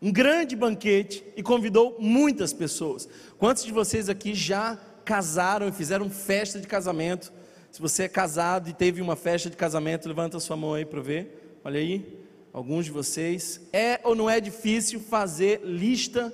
Um 0.00 0.10
grande 0.10 0.56
banquete 0.56 1.22
e 1.36 1.42
convidou 1.42 1.96
muitas 2.00 2.52
pessoas. 2.52 3.08
Quantos 3.38 3.64
de 3.64 3.70
vocês 3.70 4.08
aqui 4.08 4.34
já 4.34 4.76
casaram 5.04 5.68
e 5.68 5.72
fizeram 5.72 6.10
festa 6.10 6.58
de 6.58 6.66
casamento? 6.66 7.32
Se 7.70 7.80
você 7.80 8.02
é 8.04 8.08
casado 8.08 8.68
e 8.68 8.72
teve 8.72 9.00
uma 9.00 9.14
festa 9.14 9.48
de 9.48 9.56
casamento, 9.56 10.08
levanta 10.08 10.40
sua 10.40 10.56
mão 10.56 10.74
aí 10.74 10.84
para 10.84 11.00
ver. 11.00 11.58
Olha 11.64 11.78
aí, 11.78 12.18
alguns 12.52 12.86
de 12.86 12.90
vocês. 12.90 13.60
É 13.72 14.00
ou 14.02 14.16
não 14.16 14.28
é 14.28 14.40
difícil 14.40 14.98
fazer 14.98 15.60
lista 15.62 16.32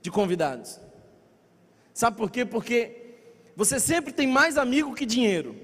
de 0.00 0.10
convidados? 0.10 0.85
Sabe 1.96 2.18
por 2.18 2.30
quê? 2.30 2.44
Porque 2.44 2.94
você 3.56 3.80
sempre 3.80 4.12
tem 4.12 4.26
mais 4.26 4.58
amigo 4.58 4.94
que 4.94 5.06
dinheiro. 5.06 5.56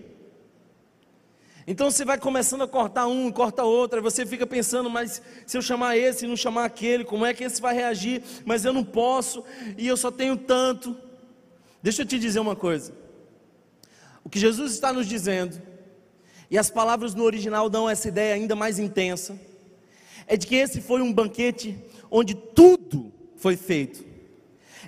Então 1.67 1.91
você 1.91 2.07
vai 2.07 2.17
começando 2.17 2.63
a 2.63 2.67
cortar 2.67 3.07
um, 3.07 3.31
corta 3.31 3.65
outro, 3.65 3.99
aí 3.99 4.03
você 4.03 4.25
fica 4.25 4.47
pensando, 4.47 4.89
mas 4.89 5.21
se 5.47 5.59
eu 5.59 5.61
chamar 5.61 5.99
esse 5.99 6.25
e 6.25 6.29
não 6.29 6.35
chamar 6.35 6.65
aquele, 6.65 7.05
como 7.05 7.27
é 7.27 7.35
que 7.35 7.45
esse 7.45 7.61
vai 7.61 7.75
reagir? 7.75 8.23
Mas 8.47 8.65
eu 8.65 8.73
não 8.73 8.83
posso, 8.83 9.45
e 9.77 9.87
eu 9.87 9.95
só 9.95 10.11
tenho 10.11 10.35
tanto. 10.35 10.97
Deixa 11.83 12.01
eu 12.01 12.07
te 12.07 12.19
dizer 12.19 12.41
uma 12.41 12.57
coisa. 12.57 12.95
O 14.25 14.31
que 14.31 14.39
Jesus 14.39 14.73
está 14.73 14.91
nos 14.91 15.07
dizendo, 15.07 15.61
e 16.51 16.57
as 16.57 16.71
palavras 16.71 17.15
no 17.15 17.25
original 17.25 17.69
dão 17.69 17.91
essa 17.91 18.09
ideia 18.09 18.37
ainda 18.37 18.57
mais 18.57 18.79
intensa, 18.79 19.39
é 20.27 20.35
de 20.35 20.47
que 20.47 20.55
esse 20.55 20.81
foi 20.81 21.03
um 21.03 21.13
banquete 21.13 21.77
onde 22.11 22.35
tudo 22.35 23.13
foi 23.37 23.55
feito 23.55 24.12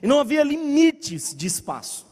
e 0.05 0.07
não 0.07 0.21
havia 0.21 0.45
limites 0.45 1.35
de 1.35 1.47
espaço. 1.47 2.07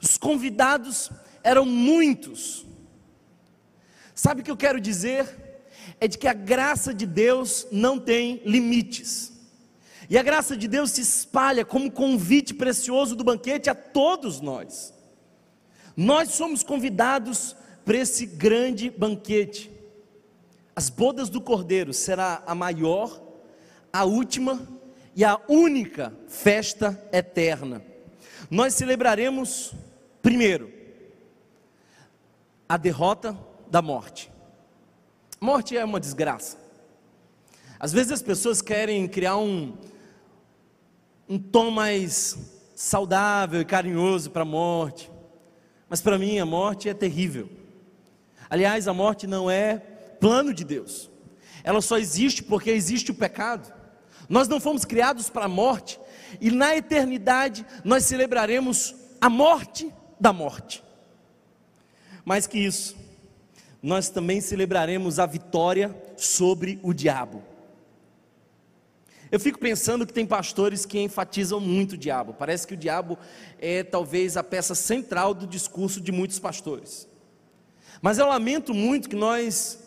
Os 0.00 0.16
convidados 0.16 1.10
eram 1.42 1.66
muitos. 1.66 2.64
Sabe 4.14 4.40
o 4.40 4.44
que 4.44 4.52
eu 4.52 4.56
quero 4.56 4.80
dizer? 4.80 5.66
É 5.98 6.06
de 6.06 6.16
que 6.16 6.28
a 6.28 6.32
graça 6.32 6.94
de 6.94 7.06
Deus 7.06 7.66
não 7.72 7.98
tem 7.98 8.40
limites. 8.46 9.32
E 10.08 10.16
a 10.16 10.22
graça 10.22 10.56
de 10.56 10.68
Deus 10.68 10.92
se 10.92 11.00
espalha 11.00 11.64
como 11.64 11.90
convite 11.90 12.54
precioso 12.54 13.16
do 13.16 13.24
banquete 13.24 13.68
a 13.68 13.74
todos 13.74 14.40
nós. 14.40 14.94
Nós 15.96 16.34
somos 16.34 16.62
convidados 16.62 17.56
para 17.84 17.96
esse 17.96 18.26
grande 18.26 18.90
banquete. 18.90 19.72
As 20.76 20.88
bodas 20.88 21.28
do 21.28 21.40
Cordeiro 21.40 21.92
será 21.92 22.44
a 22.46 22.54
maior, 22.54 23.20
a 23.92 24.04
última 24.04 24.73
e 25.16 25.24
a 25.24 25.40
única 25.48 26.12
festa 26.28 27.00
eterna. 27.12 27.82
Nós 28.50 28.74
celebraremos, 28.74 29.72
primeiro, 30.20 30.70
a 32.68 32.76
derrota 32.76 33.36
da 33.70 33.80
morte. 33.80 34.30
Morte 35.40 35.76
é 35.76 35.84
uma 35.84 36.00
desgraça. 36.00 36.58
Às 37.78 37.92
vezes 37.92 38.12
as 38.12 38.22
pessoas 38.22 38.62
querem 38.62 39.06
criar 39.06 39.36
um, 39.36 39.76
um 41.28 41.38
tom 41.38 41.70
mais 41.70 42.38
saudável 42.74 43.60
e 43.60 43.64
carinhoso 43.64 44.30
para 44.30 44.42
a 44.42 44.46
morte, 44.46 45.10
mas 45.88 46.00
para 46.00 46.18
mim 46.18 46.38
a 46.38 46.46
morte 46.46 46.88
é 46.88 46.94
terrível. 46.94 47.48
Aliás, 48.48 48.88
a 48.88 48.94
morte 48.94 49.26
não 49.26 49.50
é 49.50 49.78
plano 50.20 50.52
de 50.54 50.64
Deus, 50.64 51.10
ela 51.62 51.80
só 51.80 51.98
existe 51.98 52.42
porque 52.42 52.70
existe 52.70 53.10
o 53.10 53.14
pecado. 53.14 53.83
Nós 54.28 54.48
não 54.48 54.60
fomos 54.60 54.84
criados 54.84 55.28
para 55.28 55.46
a 55.46 55.48
morte, 55.48 56.00
e 56.40 56.50
na 56.50 56.76
eternidade 56.76 57.64
nós 57.84 58.04
celebraremos 58.04 58.94
a 59.20 59.28
morte 59.28 59.92
da 60.18 60.32
morte. 60.32 60.82
Mais 62.24 62.46
que 62.46 62.58
isso, 62.58 62.96
nós 63.82 64.08
também 64.08 64.40
celebraremos 64.40 65.18
a 65.18 65.26
vitória 65.26 65.94
sobre 66.16 66.78
o 66.82 66.92
diabo. 66.92 67.42
Eu 69.30 69.40
fico 69.40 69.58
pensando 69.58 70.06
que 70.06 70.12
tem 70.12 70.24
pastores 70.24 70.86
que 70.86 71.00
enfatizam 71.00 71.58
muito 71.58 71.92
o 71.92 71.98
diabo. 71.98 72.34
Parece 72.34 72.66
que 72.66 72.74
o 72.74 72.76
diabo 72.76 73.18
é 73.58 73.82
talvez 73.82 74.36
a 74.36 74.44
peça 74.44 74.74
central 74.74 75.34
do 75.34 75.46
discurso 75.46 76.00
de 76.00 76.12
muitos 76.12 76.38
pastores. 76.38 77.08
Mas 78.00 78.18
eu 78.18 78.26
lamento 78.26 78.72
muito 78.72 79.08
que 79.08 79.16
nós 79.16 79.78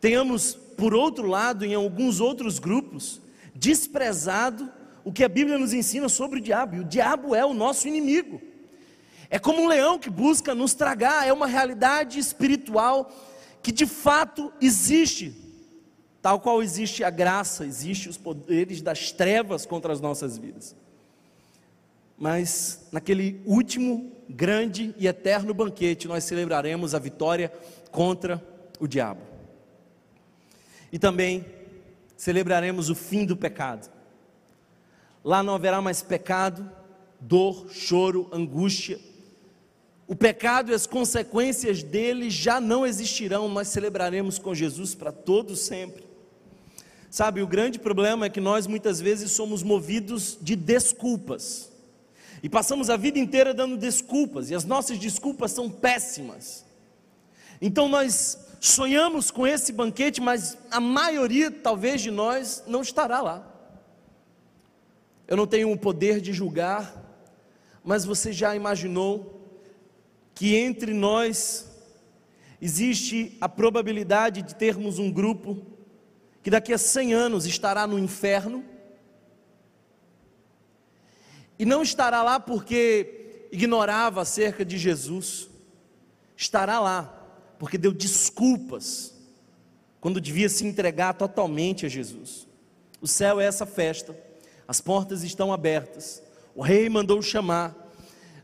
tenhamos, 0.00 0.54
por 0.76 0.94
outro 0.94 1.26
lado, 1.26 1.64
em 1.64 1.74
alguns 1.74 2.20
outros 2.20 2.58
grupos, 2.58 3.20
desprezado 3.58 4.70
o 5.04 5.12
que 5.12 5.24
a 5.24 5.28
Bíblia 5.28 5.58
nos 5.58 5.72
ensina 5.72 6.08
sobre 6.08 6.38
o 6.38 6.42
diabo, 6.42 6.76
e 6.76 6.80
o 6.80 6.84
diabo 6.84 7.34
é 7.34 7.44
o 7.44 7.54
nosso 7.54 7.88
inimigo. 7.88 8.40
É 9.30 9.38
como 9.38 9.62
um 9.62 9.68
leão 9.68 9.98
que 9.98 10.08
busca 10.08 10.54
nos 10.54 10.74
tragar, 10.74 11.26
é 11.26 11.32
uma 11.32 11.46
realidade 11.46 12.18
espiritual 12.18 13.12
que 13.62 13.72
de 13.72 13.86
fato 13.86 14.52
existe, 14.60 15.34
tal 16.22 16.40
qual 16.40 16.62
existe 16.62 17.04
a 17.04 17.10
graça, 17.10 17.66
existe 17.66 18.08
os 18.08 18.16
poderes 18.16 18.80
das 18.80 19.12
trevas 19.12 19.66
contra 19.66 19.92
as 19.92 20.00
nossas 20.00 20.38
vidas. 20.38 20.74
Mas 22.16 22.86
naquele 22.90 23.40
último 23.44 24.10
grande 24.28 24.94
e 24.98 25.06
eterno 25.06 25.52
banquete 25.52 26.08
nós 26.08 26.24
celebraremos 26.24 26.94
a 26.94 26.98
vitória 26.98 27.52
contra 27.90 28.42
o 28.80 28.86
diabo. 28.86 29.20
E 30.90 30.98
também 30.98 31.44
celebraremos 32.18 32.90
o 32.90 32.96
fim 32.96 33.24
do 33.24 33.36
pecado. 33.36 33.88
Lá 35.24 35.40
não 35.40 35.54
haverá 35.54 35.80
mais 35.80 36.02
pecado, 36.02 36.68
dor, 37.20 37.68
choro, 37.70 38.28
angústia. 38.32 38.98
O 40.06 40.16
pecado 40.16 40.72
e 40.72 40.74
as 40.74 40.84
consequências 40.84 41.82
dele 41.82 42.28
já 42.28 42.60
não 42.60 42.84
existirão, 42.84 43.48
nós 43.48 43.68
celebraremos 43.68 44.36
com 44.36 44.52
Jesus 44.52 44.96
para 44.96 45.12
todo 45.12 45.54
sempre. 45.54 46.04
Sabe, 47.08 47.40
o 47.40 47.46
grande 47.46 47.78
problema 47.78 48.26
é 48.26 48.30
que 48.30 48.40
nós 48.40 48.66
muitas 48.66 49.00
vezes 49.00 49.30
somos 49.30 49.62
movidos 49.62 50.36
de 50.42 50.56
desculpas. 50.56 51.70
E 52.42 52.48
passamos 52.48 52.90
a 52.90 52.96
vida 52.96 53.18
inteira 53.18 53.54
dando 53.54 53.76
desculpas, 53.76 54.50
e 54.50 54.56
as 54.56 54.64
nossas 54.64 54.98
desculpas 54.98 55.52
são 55.52 55.70
péssimas. 55.70 56.64
Então 57.60 57.88
nós 57.88 58.47
sonhamos 58.60 59.30
com 59.30 59.46
esse 59.46 59.72
banquete, 59.72 60.20
mas 60.20 60.58
a 60.70 60.80
maioria, 60.80 61.50
talvez, 61.50 62.00
de 62.00 62.10
nós 62.10 62.62
não 62.66 62.82
estará 62.82 63.20
lá. 63.20 63.46
Eu 65.26 65.36
não 65.36 65.46
tenho 65.46 65.70
o 65.70 65.78
poder 65.78 66.20
de 66.20 66.32
julgar, 66.32 67.04
mas 67.84 68.04
você 68.04 68.32
já 68.32 68.56
imaginou 68.56 69.38
que 70.34 70.56
entre 70.56 70.92
nós 70.92 71.68
existe 72.60 73.36
a 73.40 73.48
probabilidade 73.48 74.42
de 74.42 74.54
termos 74.54 74.98
um 74.98 75.10
grupo 75.10 75.64
que 76.42 76.50
daqui 76.50 76.72
a 76.72 76.78
100 76.78 77.14
anos 77.14 77.46
estará 77.46 77.86
no 77.86 77.98
inferno? 77.98 78.64
E 81.58 81.64
não 81.64 81.82
estará 81.82 82.22
lá 82.22 82.38
porque 82.40 83.48
ignorava 83.50 84.22
acerca 84.22 84.64
de 84.64 84.78
Jesus, 84.78 85.48
estará 86.36 86.80
lá 86.80 87.17
porque 87.58 87.76
deu 87.76 87.92
desculpas 87.92 89.14
quando 90.00 90.20
devia 90.20 90.48
se 90.48 90.64
entregar 90.64 91.14
totalmente 91.14 91.84
a 91.84 91.88
Jesus. 91.88 92.46
O 93.00 93.06
céu 93.06 93.40
é 93.40 93.46
essa 93.46 93.66
festa, 93.66 94.16
as 94.66 94.80
portas 94.80 95.22
estão 95.22 95.52
abertas, 95.52 96.22
o 96.54 96.62
rei 96.62 96.88
mandou 96.88 97.20
chamar, 97.22 97.74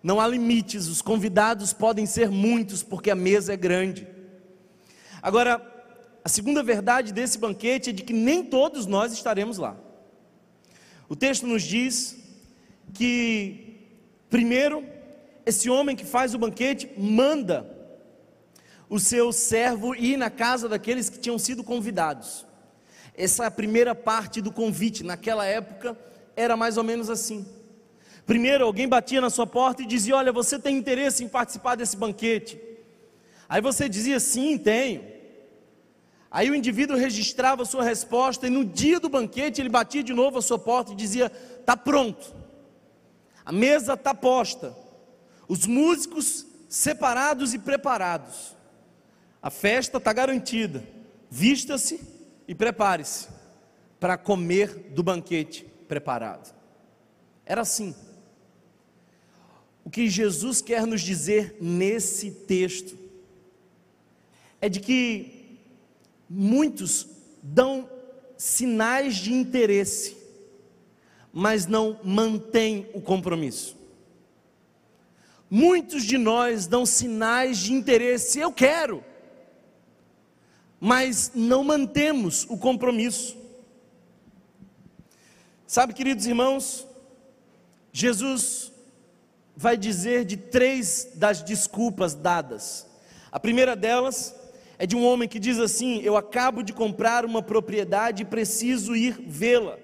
não 0.03 0.21
há 0.21 0.27
limites, 0.27 0.89
os 0.89 1.01
convidados 1.01 1.73
podem 1.73 2.07
ser 2.07 2.29
muitos, 2.29 2.83
porque 2.83 3.11
a 3.11 3.15
mesa 3.15 3.55
é 3.55 3.57
grande. 3.57 4.07
Agora, 5.23 5.63
a 6.23 6.29
segunda 6.29 6.63
verdade 6.63 7.13
desse 7.13 7.39
banquete 7.39 7.91
é 7.91 7.93
de 7.93 8.03
que 8.03 8.13
nem 8.13 8.45
todos 8.45 8.87
nós 8.87 9.13
estaremos 9.13 9.59
lá. 9.59 9.77
O 11.09 11.17
texto 11.17 11.47
nos 11.47 11.63
diz 11.63 12.19
que, 12.93 13.89
primeiro, 14.29 14.85
esse 15.47 15.69
homem 15.69 15.97
que 15.97 16.05
faz 16.05 16.35
o 16.35 16.39
banquete 16.39 16.91
manda 16.97 17.84
o 18.89 18.99
seu 18.99 19.33
servo 19.33 19.95
ir 19.95 20.17
na 20.17 20.31
casa 20.31 20.69
daqueles 20.69 21.09
que 21.09 21.19
tinham 21.19 21.39
sido 21.39 21.65
convidados. 21.65 22.47
Essa 23.17 23.45
é 23.45 23.51
primeira 23.51 23.95
parte 23.95 24.41
do 24.41 24.53
convite, 24.53 25.05
naquela 25.05 25.45
época 25.45 25.97
era 26.37 26.57
mais 26.57 26.77
ou 26.77 26.85
menos 26.85 27.09
assim. 27.09 27.47
Primeiro, 28.27 28.65
alguém 28.65 28.89
batia 28.89 29.21
na 29.21 29.31
sua 29.31 29.47
porta 29.47 29.83
e 29.83 29.87
dizia: 29.87 30.17
Olha, 30.17 30.33
você 30.33 30.59
tem 30.59 30.77
interesse 30.77 31.23
em 31.23 31.29
participar 31.29 31.77
desse 31.77 31.97
banquete? 31.97 32.61
Aí 33.49 33.61
você 33.61 33.89
dizia: 33.89 34.19
Sim, 34.19 34.57
tenho. 34.59 35.15
Aí 36.31 36.51
o 36.51 36.55
indivíduo 36.55 36.97
registrava 36.97 37.63
a 37.63 37.67
sua 37.67 37.85
resposta 37.85 38.47
e 38.47 38.51
no 38.51 38.65
dia 38.65 38.99
do 38.99 39.09
banquete 39.09 39.61
ele 39.61 39.69
batia 39.69 40.03
de 40.03 40.13
novo 40.13 40.39
a 40.39 40.43
sua 40.43 40.59
porta 40.59 40.93
e 40.93 40.97
dizia: 40.97 41.31
Está 41.61 41.77
pronto, 41.77 42.35
a 43.45 43.53
mesa 43.53 43.93
está 43.93 44.15
posta, 44.15 44.75
os 45.47 45.67
músicos 45.67 46.47
separados 46.69 47.55
e 47.55 47.59
preparados, 47.59 48.57
a 49.45 49.51
festa 49.51 49.99
está 49.99 50.11
garantida, 50.11 50.83
vista-se 51.31 52.01
e 52.49 52.55
prepare-se 52.55 53.29
para 54.01 54.17
comer 54.17 54.75
do 54.95 55.03
banquete 55.03 55.67
preparado. 55.87 56.55
Era 57.45 57.61
assim. 57.61 57.95
O 59.85 59.91
que 59.91 60.09
Jesus 60.09 60.63
quer 60.63 60.87
nos 60.87 61.03
dizer 61.03 61.59
nesse 61.61 62.31
texto 62.31 62.97
é 64.63 64.69
de 64.71 64.81
que 64.81 65.59
muitos 66.27 67.07
dão 67.43 67.87
sinais 68.39 69.17
de 69.17 69.31
interesse, 69.31 70.17
mas 71.31 71.67
não 71.67 72.01
mantêm 72.03 72.89
o 72.95 73.01
compromisso. 73.03 73.77
Muitos 75.51 76.03
de 76.03 76.17
nós 76.17 76.67
dão 76.67 76.87
sinais 76.87 77.59
de 77.59 77.75
interesse, 77.75 78.39
eu 78.39 78.51
quero, 78.51 79.05
mas 80.85 81.33
não 81.35 81.65
mantemos 81.65 82.45
o 82.51 82.59
compromisso. 82.59 83.39
Sabe, 85.67 85.95
queridos 85.95 86.27
irmãos, 86.27 86.87
Jesus 87.91 88.71
vai 89.57 89.79
dizer 89.79 90.27
de 90.27 90.37
três 90.37 91.13
das 91.15 91.43
desculpas 91.43 92.15
dadas. 92.15 92.87
A 93.33 93.41
primeira 93.41 93.75
delas 93.75 94.35
é 94.79 94.87
de 94.87 94.95
um 94.95 95.07
homem 95.07 95.27
que 95.27 95.39
diz 95.39 95.59
assim: 95.59 96.03
Eu 96.03 96.19
acabo 96.19 96.63
de 96.63 96.75
comprar 96.75 97.25
uma 97.25 97.43
propriedade 97.43 98.21
e 98.21 98.27
preciso 98.27 98.95
ir 98.95 99.19
vê-la. 99.27 99.79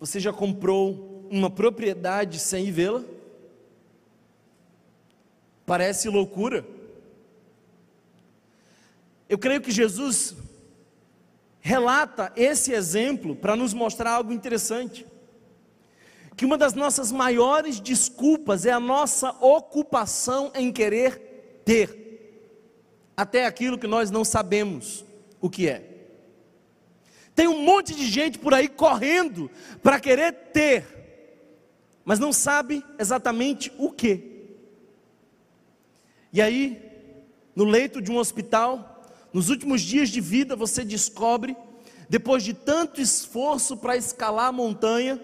Você 0.00 0.18
já 0.18 0.32
comprou 0.32 1.28
uma 1.30 1.50
propriedade 1.50 2.38
sem 2.38 2.68
ir 2.68 2.72
vê-la? 2.72 3.04
Parece 5.66 6.08
loucura. 6.08 6.64
Eu 9.32 9.38
creio 9.38 9.62
que 9.62 9.70
Jesus 9.70 10.36
relata 11.58 12.30
esse 12.36 12.70
exemplo 12.70 13.34
para 13.34 13.56
nos 13.56 13.72
mostrar 13.72 14.10
algo 14.10 14.30
interessante 14.30 15.06
que 16.36 16.44
uma 16.44 16.58
das 16.58 16.74
nossas 16.74 17.10
maiores 17.10 17.80
desculpas 17.80 18.66
é 18.66 18.72
a 18.72 18.78
nossa 18.78 19.30
ocupação 19.40 20.52
em 20.54 20.70
querer 20.70 21.62
ter, 21.64 23.08
até 23.16 23.46
aquilo 23.46 23.78
que 23.78 23.86
nós 23.86 24.10
não 24.10 24.22
sabemos 24.22 25.02
o 25.40 25.48
que 25.48 25.66
é. 25.66 25.82
Tem 27.34 27.48
um 27.48 27.62
monte 27.62 27.94
de 27.94 28.06
gente 28.08 28.38
por 28.38 28.52
aí 28.52 28.68
correndo 28.68 29.50
para 29.82 29.98
querer 29.98 30.30
ter, 30.52 30.84
mas 32.04 32.18
não 32.18 32.34
sabe 32.34 32.84
exatamente 32.98 33.72
o 33.78 33.90
que. 33.90 34.58
E 36.30 36.42
aí, 36.42 36.82
no 37.56 37.64
leito 37.64 38.02
de 38.02 38.12
um 38.12 38.18
hospital, 38.18 38.91
nos 39.32 39.48
últimos 39.48 39.80
dias 39.80 40.10
de 40.10 40.20
vida, 40.20 40.54
você 40.54 40.84
descobre, 40.84 41.56
depois 42.08 42.42
de 42.42 42.52
tanto 42.52 43.00
esforço 43.00 43.76
para 43.76 43.96
escalar 43.96 44.48
a 44.48 44.52
montanha, 44.52 45.20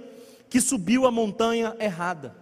que 0.49 0.61
subiu 0.61 1.07
a 1.07 1.11
montanha 1.11 1.77
errada. 1.79 2.35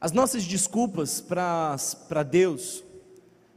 As 0.00 0.12
nossas 0.12 0.44
desculpas 0.44 1.20
para 1.20 2.22
Deus 2.28 2.82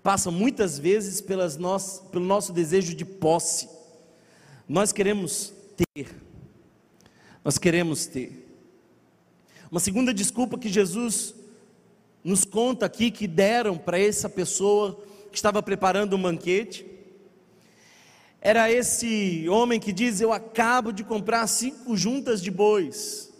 passam 0.02 0.32
muitas 0.32 0.78
vezes 0.78 1.22
pelas 1.22 1.58
nós, 1.58 2.02
pelo 2.12 2.26
nosso 2.26 2.54
desejo 2.54 2.96
de 2.96 3.06
posse. 3.06 3.70
Nós 4.68 4.92
queremos 4.92 5.54
ter, 5.76 6.16
nós 7.44 7.58
queremos 7.58 8.06
ter. 8.06 8.44
Uma 9.72 9.80
segunda 9.80 10.14
desculpa 10.14 10.58
que 10.58 10.70
Jesus 10.70 11.34
nos 12.24 12.46
conta 12.46 12.86
aqui 12.86 13.12
que 13.12 13.28
deram 13.28 13.78
para 13.78 14.00
essa 14.00 14.30
pessoa 14.30 15.04
estava 15.38 15.62
preparando 15.62 16.16
um 16.16 16.22
banquete 16.22 16.96
era 18.46 18.72
esse 18.72 19.50
homem 19.50 19.80
que 19.80 19.92
diz: 19.92 20.22
Eu 20.22 20.32
acabo 20.32 20.92
de 20.92 21.04
comprar 21.04 21.48
cinco 21.48 21.98
juntas 21.98 22.40
de 22.44 22.52
bois, 22.52 23.34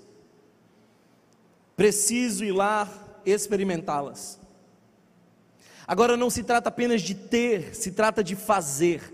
preciso 1.78 2.44
ir 2.44 2.52
lá 2.52 2.92
experimentá-las. 3.24 4.40
Agora 5.86 6.18
não 6.18 6.32
se 6.32 6.42
trata 6.42 6.70
apenas 6.70 7.04
de 7.04 7.14
ter, 7.14 7.76
se 7.76 7.92
trata 7.92 8.24
de 8.24 8.36
fazer. 8.36 9.14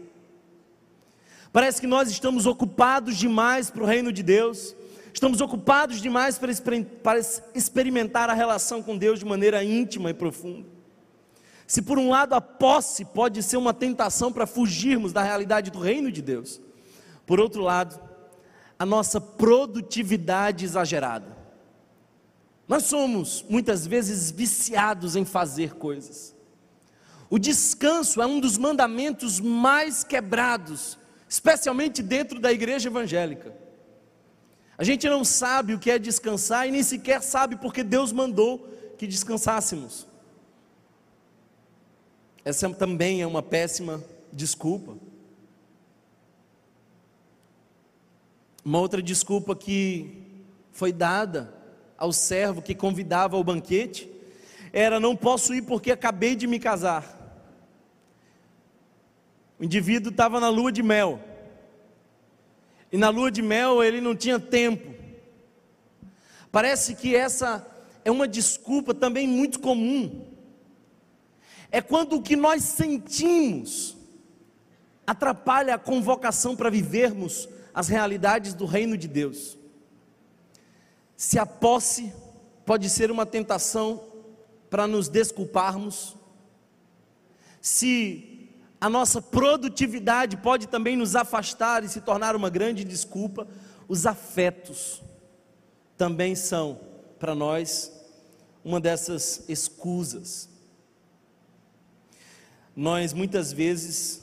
Parece 1.51 1.81
que 1.81 1.87
nós 1.87 2.09
estamos 2.09 2.45
ocupados 2.45 3.17
demais 3.17 3.69
para 3.69 3.83
o 3.83 3.85
reino 3.85 4.13
de 4.13 4.23
Deus, 4.23 4.73
estamos 5.13 5.41
ocupados 5.41 6.01
demais 6.01 6.39
para 6.39 7.19
experimentar 7.53 8.29
a 8.29 8.33
relação 8.33 8.81
com 8.81 8.97
Deus 8.97 9.19
de 9.19 9.25
maneira 9.25 9.61
íntima 9.61 10.09
e 10.09 10.13
profunda. 10.13 10.80
Se 11.71 11.81
por 11.81 11.97
um 11.97 12.09
lado 12.09 12.33
a 12.33 12.41
posse 12.41 13.05
pode 13.05 13.41
ser 13.41 13.55
uma 13.55 13.73
tentação 13.73 14.29
para 14.29 14.45
fugirmos 14.45 15.13
da 15.13 15.23
realidade 15.23 15.71
do 15.71 15.79
reino 15.79 16.11
de 16.11 16.21
Deus, 16.21 16.59
por 17.25 17.39
outro 17.39 17.61
lado, 17.61 17.97
a 18.77 18.85
nossa 18.85 19.21
produtividade 19.21 20.65
exagerada. 20.65 21.37
Nós 22.67 22.83
somos 22.83 23.45
muitas 23.47 23.87
vezes 23.87 24.31
viciados 24.31 25.15
em 25.15 25.23
fazer 25.23 25.75
coisas. 25.75 26.35
O 27.29 27.39
descanso 27.39 28.21
é 28.21 28.25
um 28.25 28.41
dos 28.41 28.57
mandamentos 28.57 29.39
mais 29.39 30.03
quebrados, 30.03 30.99
especialmente 31.29 32.03
dentro 32.03 32.37
da 32.37 32.51
igreja 32.51 32.89
evangélica. 32.89 33.55
A 34.77 34.83
gente 34.83 35.07
não 35.07 35.23
sabe 35.23 35.73
o 35.73 35.79
que 35.79 35.89
é 35.89 35.97
descansar 35.97 36.67
e 36.67 36.71
nem 36.71 36.83
sequer 36.83 37.21
sabe 37.21 37.55
porque 37.55 37.81
Deus 37.81 38.11
mandou 38.11 38.67
que 38.97 39.07
descansássemos. 39.07 40.10
Essa 42.43 42.69
também 42.71 43.21
é 43.21 43.27
uma 43.27 43.43
péssima 43.43 44.03
desculpa. 44.33 44.97
Uma 48.65 48.79
outra 48.79 49.01
desculpa 49.01 49.55
que 49.55 50.23
foi 50.71 50.91
dada 50.91 51.53
ao 51.97 52.11
servo 52.11 52.61
que 52.61 52.73
convidava 52.73 53.35
ao 53.35 53.43
banquete 53.43 54.09
era: 54.73 54.99
não 54.99 55.15
posso 55.15 55.53
ir 55.53 55.61
porque 55.63 55.91
acabei 55.91 56.35
de 56.35 56.47
me 56.47 56.59
casar. 56.59 57.19
O 59.59 59.63
indivíduo 59.63 60.11
estava 60.11 60.39
na 60.39 60.49
lua 60.49 60.71
de 60.71 60.81
mel. 60.81 61.19
E 62.91 62.97
na 62.97 63.09
lua 63.09 63.29
de 63.29 63.43
mel 63.43 63.83
ele 63.83 64.01
não 64.01 64.15
tinha 64.15 64.39
tempo. 64.39 64.95
Parece 66.51 66.95
que 66.95 67.15
essa 67.15 67.65
é 68.03 68.09
uma 68.09 68.27
desculpa 68.27 68.95
também 68.95 69.27
muito 69.27 69.59
comum 69.59 70.30
é 71.71 71.81
quando 71.81 72.17
o 72.17 72.21
que 72.21 72.35
nós 72.35 72.63
sentimos 72.63 73.95
atrapalha 75.07 75.75
a 75.75 75.79
convocação 75.79 76.55
para 76.55 76.69
vivermos 76.69 77.47
as 77.73 77.87
realidades 77.87 78.53
do 78.53 78.65
reino 78.65 78.97
de 78.97 79.07
Deus. 79.07 79.57
Se 81.15 81.39
a 81.39 81.45
posse 81.45 82.13
pode 82.65 82.89
ser 82.89 83.09
uma 83.09 83.25
tentação 83.25 84.03
para 84.69 84.87
nos 84.87 85.07
desculparmos, 85.07 86.15
se 87.61 88.49
a 88.79 88.89
nossa 88.89 89.21
produtividade 89.21 90.37
pode 90.37 90.67
também 90.67 90.95
nos 90.97 91.15
afastar 91.15 91.83
e 91.83 91.89
se 91.89 92.01
tornar 92.01 92.35
uma 92.35 92.49
grande 92.49 92.83
desculpa, 92.83 93.47
os 93.87 94.05
afetos 94.05 95.01
também 95.97 96.35
são 96.35 96.79
para 97.19 97.35
nós 97.35 97.91
uma 98.63 98.79
dessas 98.79 99.43
escusas. 99.47 100.50
Nós 102.75 103.13
muitas 103.13 103.51
vezes 103.51 104.21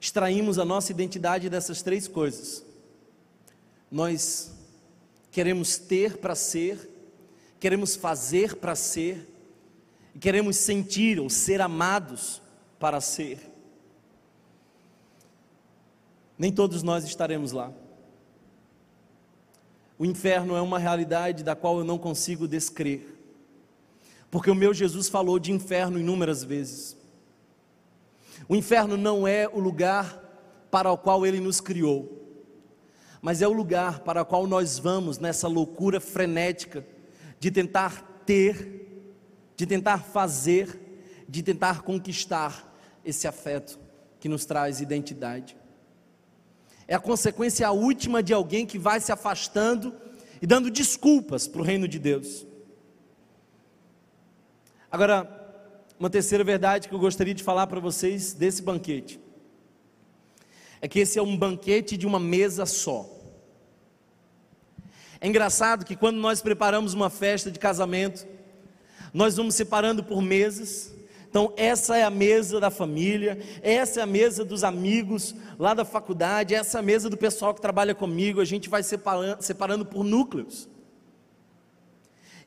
extraímos 0.00 0.58
a 0.58 0.64
nossa 0.64 0.92
identidade 0.92 1.48
dessas 1.48 1.82
três 1.82 2.06
coisas. 2.06 2.64
Nós 3.90 4.52
queremos 5.30 5.78
ter 5.78 6.18
para 6.18 6.34
ser, 6.34 6.88
queremos 7.58 7.96
fazer 7.96 8.56
para 8.56 8.74
ser, 8.74 9.26
e 10.14 10.18
queremos 10.18 10.56
sentir 10.56 11.20
ou 11.20 11.30
ser 11.30 11.60
amados 11.60 12.42
para 12.78 13.00
ser. 13.00 13.40
Nem 16.36 16.52
todos 16.52 16.82
nós 16.82 17.04
estaremos 17.04 17.52
lá. 17.52 17.72
O 19.98 20.04
inferno 20.04 20.54
é 20.54 20.60
uma 20.60 20.78
realidade 20.78 21.42
da 21.42 21.56
qual 21.56 21.78
eu 21.78 21.84
não 21.84 21.98
consigo 21.98 22.46
descrever, 22.46 23.17
porque 24.30 24.50
o 24.50 24.54
meu 24.54 24.74
Jesus 24.74 25.08
falou 25.08 25.38
de 25.38 25.52
inferno 25.52 25.98
inúmeras 25.98 26.44
vezes. 26.44 26.96
O 28.48 28.54
inferno 28.54 28.96
não 28.96 29.26
é 29.26 29.48
o 29.48 29.58
lugar 29.58 30.24
para 30.70 30.90
o 30.90 30.98
qual 30.98 31.26
ele 31.26 31.40
nos 31.40 31.60
criou, 31.60 32.26
mas 33.20 33.42
é 33.42 33.48
o 33.48 33.52
lugar 33.52 34.00
para 34.00 34.22
o 34.22 34.24
qual 34.24 34.46
nós 34.46 34.78
vamos 34.78 35.18
nessa 35.18 35.48
loucura 35.48 36.00
frenética 36.00 36.86
de 37.40 37.50
tentar 37.50 38.22
ter, 38.24 39.12
de 39.56 39.66
tentar 39.66 40.04
fazer, 40.04 40.78
de 41.28 41.42
tentar 41.42 41.82
conquistar 41.82 42.74
esse 43.04 43.26
afeto 43.26 43.78
que 44.20 44.28
nos 44.28 44.44
traz 44.44 44.80
identidade. 44.80 45.56
É 46.86 46.94
a 46.94 47.00
consequência 47.00 47.70
última 47.70 48.22
de 48.22 48.32
alguém 48.32 48.66
que 48.66 48.78
vai 48.78 49.00
se 49.00 49.12
afastando 49.12 49.94
e 50.40 50.46
dando 50.46 50.70
desculpas 50.70 51.46
para 51.46 51.60
o 51.60 51.64
reino 51.64 51.86
de 51.86 51.98
Deus. 51.98 52.46
Agora, 54.90 55.28
uma 55.98 56.08
terceira 56.08 56.42
verdade 56.42 56.88
que 56.88 56.94
eu 56.94 56.98
gostaria 56.98 57.34
de 57.34 57.42
falar 57.42 57.66
para 57.66 57.80
vocês 57.80 58.32
desse 58.32 58.62
banquete 58.62 59.20
é 60.80 60.88
que 60.88 61.00
esse 61.00 61.18
é 61.18 61.22
um 61.22 61.36
banquete 61.36 61.96
de 61.96 62.06
uma 62.06 62.20
mesa 62.20 62.64
só. 62.64 63.08
É 65.20 65.26
engraçado 65.26 65.84
que 65.84 65.96
quando 65.96 66.18
nós 66.18 66.40
preparamos 66.40 66.94
uma 66.94 67.10
festa 67.10 67.50
de 67.50 67.58
casamento, 67.58 68.26
nós 69.12 69.36
vamos 69.36 69.56
separando 69.56 70.04
por 70.04 70.22
mesas. 70.22 70.94
Então, 71.28 71.52
essa 71.56 71.96
é 71.96 72.04
a 72.04 72.10
mesa 72.10 72.60
da 72.60 72.70
família, 72.70 73.38
essa 73.60 74.00
é 74.00 74.02
a 74.02 74.06
mesa 74.06 74.44
dos 74.44 74.64
amigos 74.64 75.34
lá 75.58 75.74
da 75.74 75.84
faculdade, 75.84 76.54
essa 76.54 76.78
é 76.78 76.80
a 76.80 76.82
mesa 76.82 77.10
do 77.10 77.16
pessoal 77.16 77.52
que 77.52 77.60
trabalha 77.60 77.94
comigo. 77.94 78.40
A 78.40 78.44
gente 78.44 78.68
vai 78.68 78.82
separando, 78.82 79.42
separando 79.42 79.84
por 79.84 80.04
núcleos. 80.04 80.68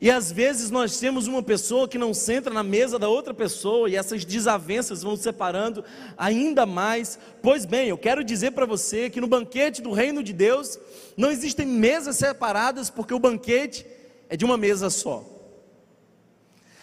E 0.01 0.09
às 0.09 0.31
vezes 0.31 0.71
nós 0.71 0.97
temos 0.97 1.27
uma 1.27 1.43
pessoa 1.43 1.87
que 1.87 1.95
não 1.95 2.11
senta 2.11 2.49
na 2.49 2.63
mesa 2.63 2.97
da 2.97 3.07
outra 3.07 3.35
pessoa 3.35 3.87
e 3.87 3.95
essas 3.95 4.25
desavenças 4.25 5.03
vão 5.03 5.15
separando 5.15 5.85
ainda 6.17 6.65
mais. 6.65 7.19
Pois 7.39 7.65
bem, 7.65 7.89
eu 7.89 7.97
quero 7.99 8.23
dizer 8.23 8.49
para 8.51 8.65
você 8.65 9.11
que 9.11 9.21
no 9.21 9.27
banquete 9.27 9.79
do 9.79 9.91
reino 9.91 10.23
de 10.23 10.33
Deus 10.33 10.79
não 11.15 11.29
existem 11.29 11.67
mesas 11.67 12.15
separadas 12.15 12.89
porque 12.89 13.13
o 13.13 13.19
banquete 13.19 13.85
é 14.27 14.35
de 14.35 14.43
uma 14.43 14.57
mesa 14.57 14.89
só. 14.89 15.23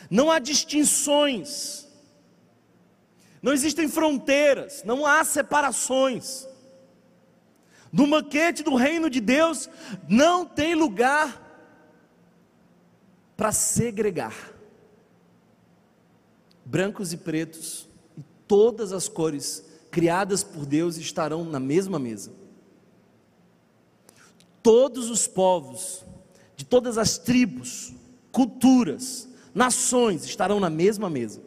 Não 0.08 0.30
há 0.30 0.38
distinções. 0.38 1.88
Não 3.42 3.52
existem 3.52 3.88
fronteiras, 3.88 4.84
não 4.84 5.04
há 5.04 5.24
separações. 5.24 6.46
No 7.92 8.06
banquete 8.06 8.62
do 8.62 8.76
reino 8.76 9.10
de 9.10 9.20
Deus 9.20 9.68
não 10.08 10.44
tem 10.44 10.76
lugar 10.76 11.47
para 13.38 13.52
segregar. 13.52 14.34
Brancos 16.64 17.12
e 17.12 17.16
pretos 17.16 17.88
e 18.16 18.22
todas 18.48 18.92
as 18.92 19.08
cores 19.08 19.64
criadas 19.92 20.42
por 20.42 20.66
Deus 20.66 20.96
estarão 20.96 21.44
na 21.44 21.60
mesma 21.60 22.00
mesa. 22.00 22.32
Todos 24.60 25.08
os 25.08 25.28
povos, 25.28 26.04
de 26.56 26.64
todas 26.64 26.98
as 26.98 27.16
tribos, 27.16 27.92
culturas, 28.32 29.28
nações 29.54 30.24
estarão 30.24 30.58
na 30.58 30.68
mesma 30.68 31.08
mesa. 31.08 31.40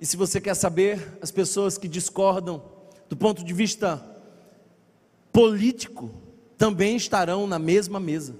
E 0.00 0.04
se 0.04 0.16
você 0.16 0.40
quer 0.40 0.54
saber, 0.54 1.18
as 1.22 1.30
pessoas 1.30 1.78
que 1.78 1.86
discordam 1.86 2.60
do 3.08 3.16
ponto 3.16 3.44
de 3.44 3.54
vista 3.54 4.04
político, 5.32 6.10
também 6.60 6.94
estarão 6.94 7.46
na 7.46 7.58
mesma 7.58 7.98
mesa. 7.98 8.36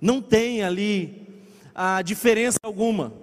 Não 0.00 0.20
tem 0.20 0.64
ali 0.64 1.24
a 1.72 2.02
diferença 2.02 2.58
alguma 2.64 3.14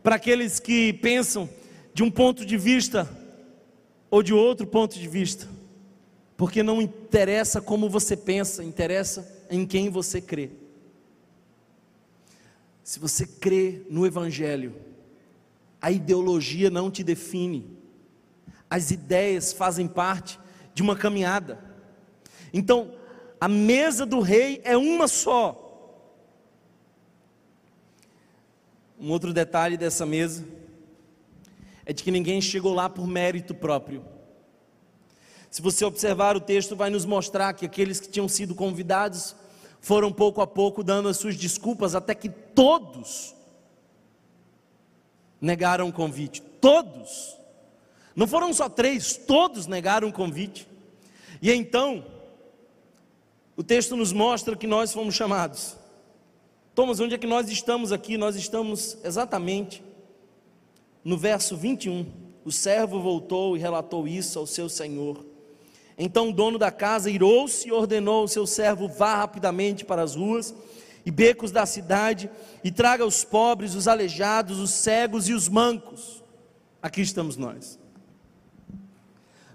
para 0.00 0.14
aqueles 0.14 0.60
que 0.60 0.92
pensam 0.92 1.50
de 1.92 2.04
um 2.04 2.08
ponto 2.08 2.46
de 2.46 2.56
vista 2.56 3.10
ou 4.08 4.22
de 4.22 4.32
outro 4.32 4.64
ponto 4.64 4.96
de 4.96 5.08
vista, 5.08 5.48
porque 6.36 6.62
não 6.62 6.80
interessa 6.80 7.60
como 7.60 7.90
você 7.90 8.16
pensa, 8.16 8.62
interessa 8.62 9.28
em 9.50 9.66
quem 9.66 9.90
você 9.90 10.20
crê. 10.20 10.50
Se 12.84 13.00
você 13.00 13.26
crê 13.26 13.82
no 13.90 14.06
Evangelho, 14.06 14.72
a 15.82 15.90
ideologia 15.90 16.70
não 16.70 16.92
te 16.92 17.02
define, 17.02 17.76
as 18.70 18.92
ideias 18.92 19.52
fazem 19.52 19.88
parte 19.88 20.38
de 20.72 20.80
uma 20.80 20.94
caminhada. 20.94 21.58
Então, 22.52 22.99
a 23.40 23.48
mesa 23.48 24.04
do 24.04 24.20
rei 24.20 24.60
é 24.64 24.76
uma 24.76 25.08
só. 25.08 25.66
Um 29.00 29.10
outro 29.10 29.32
detalhe 29.32 29.78
dessa 29.78 30.04
mesa 30.04 30.44
é 31.86 31.92
de 31.92 32.02
que 32.02 32.10
ninguém 32.10 32.42
chegou 32.42 32.74
lá 32.74 32.90
por 32.90 33.06
mérito 33.06 33.54
próprio. 33.54 34.04
Se 35.50 35.62
você 35.62 35.84
observar 35.84 36.36
o 36.36 36.40
texto, 36.40 36.76
vai 36.76 36.90
nos 36.90 37.06
mostrar 37.06 37.54
que 37.54 37.64
aqueles 37.64 37.98
que 37.98 38.08
tinham 38.08 38.28
sido 38.28 38.54
convidados 38.54 39.34
foram 39.80 40.12
pouco 40.12 40.42
a 40.42 40.46
pouco 40.46 40.84
dando 40.84 41.08
as 41.08 41.16
suas 41.16 41.34
desculpas, 41.34 41.94
até 41.94 42.14
que 42.14 42.28
todos 42.28 43.34
negaram 45.40 45.88
o 45.88 45.92
convite. 45.92 46.42
Todos. 46.42 47.36
Não 48.14 48.26
foram 48.26 48.52
só 48.52 48.68
três, 48.68 49.16
todos 49.16 49.66
negaram 49.66 50.08
o 50.08 50.12
convite. 50.12 50.68
E 51.40 51.50
então, 51.50 52.04
o 53.60 53.62
texto 53.62 53.94
nos 53.94 54.10
mostra 54.10 54.56
que 54.56 54.66
nós 54.66 54.90
fomos 54.90 55.14
chamados. 55.14 55.76
Thomas, 56.74 56.98
onde 56.98 57.14
é 57.14 57.18
que 57.18 57.26
nós 57.26 57.50
estamos 57.50 57.92
aqui? 57.92 58.16
Nós 58.16 58.34
estamos 58.34 58.96
exatamente 59.04 59.84
no 61.04 61.18
verso 61.18 61.58
21. 61.58 62.06
O 62.42 62.50
servo 62.50 63.02
voltou 63.02 63.58
e 63.58 63.60
relatou 63.60 64.08
isso 64.08 64.38
ao 64.38 64.46
seu 64.46 64.66
senhor. 64.66 65.26
Então 65.98 66.30
o 66.30 66.32
dono 66.32 66.56
da 66.56 66.70
casa 66.70 67.10
irou-se 67.10 67.68
e 67.68 67.70
ordenou 67.70 68.22
ao 68.22 68.28
seu 68.28 68.46
servo: 68.46 68.88
vá 68.88 69.16
rapidamente 69.16 69.84
para 69.84 70.00
as 70.00 70.14
ruas 70.14 70.54
e 71.04 71.10
becos 71.10 71.50
da 71.50 71.66
cidade 71.66 72.30
e 72.64 72.72
traga 72.72 73.04
os 73.04 73.24
pobres, 73.24 73.74
os 73.74 73.86
aleijados, 73.86 74.58
os 74.58 74.70
cegos 74.70 75.28
e 75.28 75.34
os 75.34 75.50
mancos. 75.50 76.24
Aqui 76.80 77.02
estamos 77.02 77.36
nós. 77.36 77.78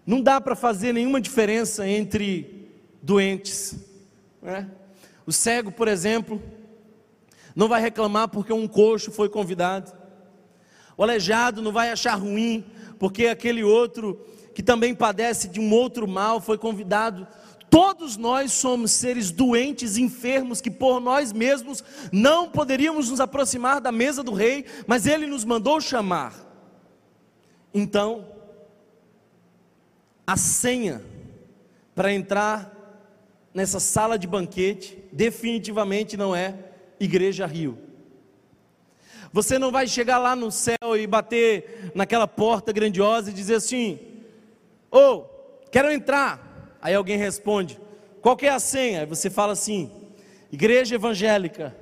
Não 0.06 0.22
dá 0.22 0.40
para 0.40 0.56
fazer 0.56 0.94
nenhuma 0.94 1.20
diferença 1.20 1.88
entre 1.88 2.70
doentes 3.02 3.95
né? 4.46 4.70
O 5.26 5.32
cego, 5.32 5.72
por 5.72 5.88
exemplo, 5.88 6.42
não 7.56 7.68
vai 7.68 7.82
reclamar 7.82 8.28
porque 8.28 8.54
um 8.54 8.68
coxo 8.68 9.12
foi 9.12 9.28
convidado. 9.28 9.92
O 10.96 11.02
aleijado 11.02 11.62
não 11.62 11.72
vai 11.72 11.90
achar 11.90 12.14
ruim 12.14 12.64
porque 13.00 13.26
aquele 13.28 13.64
outro 13.64 14.24
que 14.54 14.62
também 14.62 14.94
padece 14.94 15.48
de 15.48 15.60
um 15.60 15.74
outro 15.74 16.08
mal 16.08 16.40
foi 16.40 16.58
convidado. 16.58 17.28
Todos 17.72 18.16
nós 18.16 18.54
somos 18.54 18.92
seres 18.92 19.32
doentes, 19.32 19.98
enfermos, 19.98 20.62
que 20.62 20.70
por 20.72 21.02
nós 21.02 21.34
mesmos 21.34 21.84
não 22.12 22.48
poderíamos 22.48 23.10
nos 23.10 23.20
aproximar 23.20 23.82
da 23.82 23.92
mesa 23.92 24.24
do 24.24 24.32
rei, 24.32 24.66
mas 24.86 25.08
ele 25.08 25.26
nos 25.26 25.44
mandou 25.44 25.82
chamar. 25.82 26.34
Então, 27.74 28.28
a 30.26 30.38
senha 30.38 31.04
para 31.94 32.14
entrar 32.14 32.75
nessa 33.56 33.80
sala 33.80 34.20
de 34.20 34.28
banquete 34.28 35.02
definitivamente 35.14 36.18
não 36.18 36.36
é 36.36 36.54
Igreja 37.00 37.46
Rio. 37.46 37.80
Você 39.32 39.58
não 39.58 39.72
vai 39.72 39.88
chegar 39.88 40.18
lá 40.18 40.36
no 40.36 40.52
céu 40.52 40.96
e 40.98 41.08
bater 41.08 41.92
naquela 41.96 42.28
porta 42.28 42.74
grandiosa 42.74 43.32
e 43.32 43.34
dizer 43.34 43.56
assim: 43.56 43.98
Ô, 44.92 44.98
oh, 45.00 45.24
quero 45.72 45.92
entrar. 45.92 46.78
Aí 46.82 46.94
alguém 46.94 47.18
responde: 47.18 47.80
Qual 48.22 48.36
que 48.36 48.46
é 48.46 48.50
a 48.50 48.60
senha? 48.60 49.02
Aí 49.02 49.06
você 49.06 49.30
fala 49.30 49.54
assim: 49.54 49.90
Igreja 50.52 50.96
evangélica. 50.96 51.76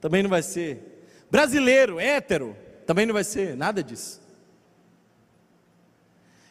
Também 0.00 0.22
não 0.22 0.30
vai 0.30 0.42
ser. 0.42 1.06
Brasileiro, 1.30 2.00
hétero. 2.00 2.56
Também 2.86 3.04
não 3.04 3.14
vai 3.14 3.24
ser. 3.24 3.56
Nada 3.56 3.82
disso. 3.82 4.22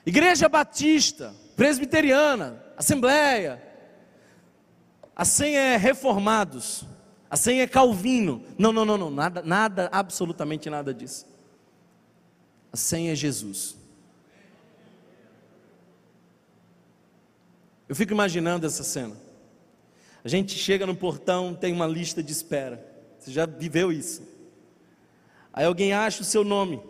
Igreja 0.06 0.48
Batista, 0.48 1.34
Presbiteriana, 1.56 2.65
Assembleia. 2.78 3.62
A 5.16 5.24
senha 5.24 5.60
é 5.60 5.78
reformados. 5.78 6.86
A 7.30 7.38
senha 7.38 7.64
é 7.64 7.68
Calvino. 7.68 8.44
Não, 8.58 8.72
não, 8.74 8.86
não, 8.86 8.98
não, 8.98 9.10
nada, 9.10 9.42
nada, 9.42 9.90
absolutamente 9.92 10.70
nada 10.70 10.94
disso. 10.94 11.26
A 12.72 12.78
senha 12.78 13.14
é 13.14 13.16
Jesus. 13.16 13.78
Eu 17.88 17.96
fico 17.96 18.12
imaginando 18.12 18.66
essa 18.66 18.84
cena. 18.84 19.16
A 20.24 20.28
gente 20.28 20.58
chega 20.58 20.86
no 20.86 20.96
portão, 20.96 21.54
tem 21.54 21.72
uma 21.72 21.86
lista 21.86 22.22
de 22.22 22.32
espera. 22.32 22.84
Você 23.20 23.32
já 23.32 23.46
viveu 23.46 23.92
isso? 23.92 24.24
Aí 25.54 25.66
alguém 25.66 25.94
acha 25.94 26.22
o 26.22 26.26
seu 26.26 26.44
nome. 26.44 26.82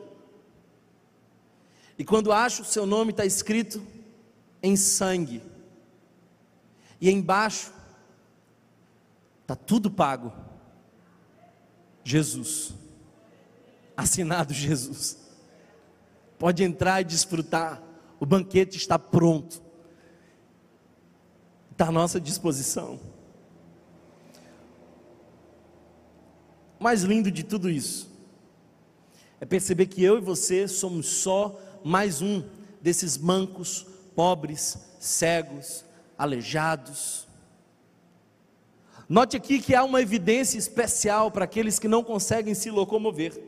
E 2.00 2.04
quando 2.04 2.32
acha 2.32 2.62
o 2.62 2.65
seu 2.65 2.86
nome, 2.86 3.12
está 3.12 3.26
escrito 3.26 3.86
em 4.63 4.76
sangue. 4.76 5.41
E 7.06 7.12
embaixo 7.12 7.76
Está 9.46 9.56
tudo 9.56 9.91
pago. 9.91 10.34
Jesus. 12.04 12.74
Assinado 13.96 14.52
Jesus. 14.52 15.20
Pode 16.39 16.63
entrar 16.63 17.02
e 17.02 17.04
desfrutar. 17.04 17.80
O 18.20 18.26
banquete 18.26 18.76
está 18.76 18.98
pronto. 18.98 19.62
Está 21.72 21.89
à 21.89 21.91
nossa 21.91 22.20
disposição. 22.20 23.00
O 26.80 26.84
mais 26.84 27.04
lindo 27.04 27.30
de 27.30 27.44
tudo 27.44 27.70
isso 27.70 28.10
é 29.39 29.46
perceber 29.46 29.86
que 29.86 30.04
eu 30.04 30.18
e 30.18 30.22
você 30.22 30.68
somos 30.68 31.06
só 31.06 31.60
mais 31.84 32.20
um 32.20 32.44
desses 32.82 33.15
mancos, 33.15 33.86
pobres, 34.15 34.80
cegos, 35.00 35.85
aleijados, 36.17 37.25
Note 39.08 39.38
aqui 39.38 39.60
que 39.60 39.75
há 39.75 39.84
uma 39.84 40.01
evidência 40.01 40.58
especial 40.58 41.30
para 41.30 41.45
aqueles 41.45 41.78
que 41.78 41.88
não 41.88 42.04
conseguem 42.04 42.56
se 42.56 42.71
locomover. 42.71 43.39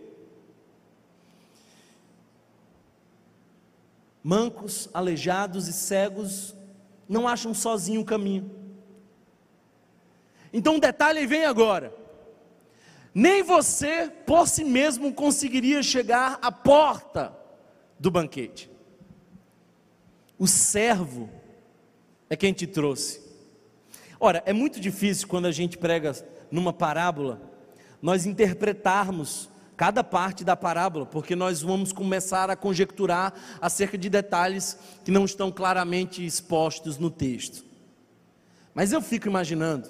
Mancos, 4.24 4.88
aleijados 4.94 5.68
e 5.68 5.74
cegos 5.74 6.56
não 7.10 7.28
acham 7.28 7.54
sozinho 7.56 8.02
o 8.02 8.06
caminho. 8.06 8.52
Então, 10.54 10.76
um 10.76 10.80
detalhe 10.80 11.26
vem 11.26 11.46
agora. 11.46 11.94
Nem 13.14 13.42
você, 13.42 14.12
por 14.28 14.48
si 14.48 14.64
mesmo, 14.64 15.12
conseguiria 15.12 15.82
chegar 15.82 16.38
à 16.40 16.52
porta 16.52 17.36
do 18.00 18.12
banquete. 18.12 18.70
O 20.38 20.46
servo 20.46 21.28
é 22.30 22.36
quem 22.36 22.54
te 22.54 22.68
trouxe. 22.68 23.22
Ora, 24.20 24.42
é 24.46 24.54
muito 24.54 24.80
difícil 24.80 25.28
quando 25.28 25.46
a 25.46 25.52
gente 25.52 25.78
prega 25.78 26.14
numa 26.52 26.74
parábola, 26.74 27.42
nós 28.02 28.26
interpretarmos 28.26 29.50
cada 29.76 30.04
parte 30.04 30.44
da 30.44 30.56
parábola, 30.56 31.06
porque 31.06 31.36
nós 31.36 31.62
vamos 31.62 31.92
começar 31.92 32.50
a 32.50 32.56
conjecturar 32.56 33.34
acerca 33.62 33.96
de 33.96 34.10
detalhes 34.10 34.78
que 35.06 35.12
não 35.12 35.24
estão 35.24 35.52
claramente 35.52 36.26
expostos 36.26 36.98
no 36.98 37.12
texto. 37.12 37.64
Mas 38.74 38.92
eu 38.92 39.02
fico 39.02 39.28
imaginando, 39.28 39.90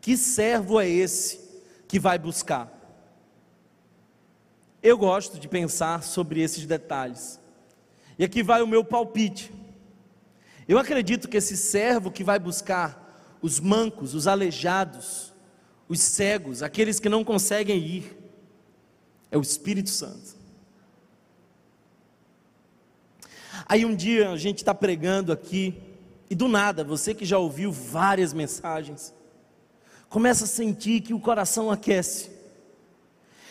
que 0.00 0.16
servo 0.16 0.80
é 0.80 0.88
esse 0.88 1.40
que 1.88 1.98
vai 1.98 2.16
buscar? 2.16 2.72
Eu 4.80 4.96
gosto 4.96 5.38
de 5.38 5.48
pensar 5.48 6.04
sobre 6.04 6.40
esses 6.40 6.64
detalhes. 6.64 7.40
E 8.16 8.24
aqui 8.24 8.42
vai 8.42 8.62
o 8.62 8.66
meu 8.68 8.84
palpite. 8.84 9.52
Eu 10.68 10.78
acredito 10.78 11.28
que 11.28 11.38
esse 11.38 11.56
servo 11.56 12.10
que 12.10 12.22
vai 12.22 12.38
buscar 12.38 13.38
os 13.40 13.58
mancos, 13.58 14.14
os 14.14 14.26
aleijados, 14.26 15.32
os 15.88 15.98
cegos, 15.98 16.62
aqueles 16.62 17.00
que 17.00 17.08
não 17.08 17.24
conseguem 17.24 17.78
ir. 17.78 18.18
É 19.30 19.38
o 19.38 19.40
Espírito 19.40 19.88
Santo. 19.88 20.36
Aí 23.66 23.84
um 23.84 23.96
dia 23.96 24.30
a 24.30 24.36
gente 24.36 24.58
está 24.58 24.74
pregando 24.74 25.32
aqui, 25.32 25.74
e 26.28 26.34
do 26.34 26.48
nada, 26.48 26.84
você 26.84 27.14
que 27.14 27.24
já 27.24 27.38
ouviu 27.38 27.72
várias 27.72 28.34
mensagens, 28.34 29.14
começa 30.10 30.44
a 30.44 30.48
sentir 30.48 31.00
que 31.00 31.14
o 31.14 31.20
coração 31.20 31.70
aquece. 31.70 32.30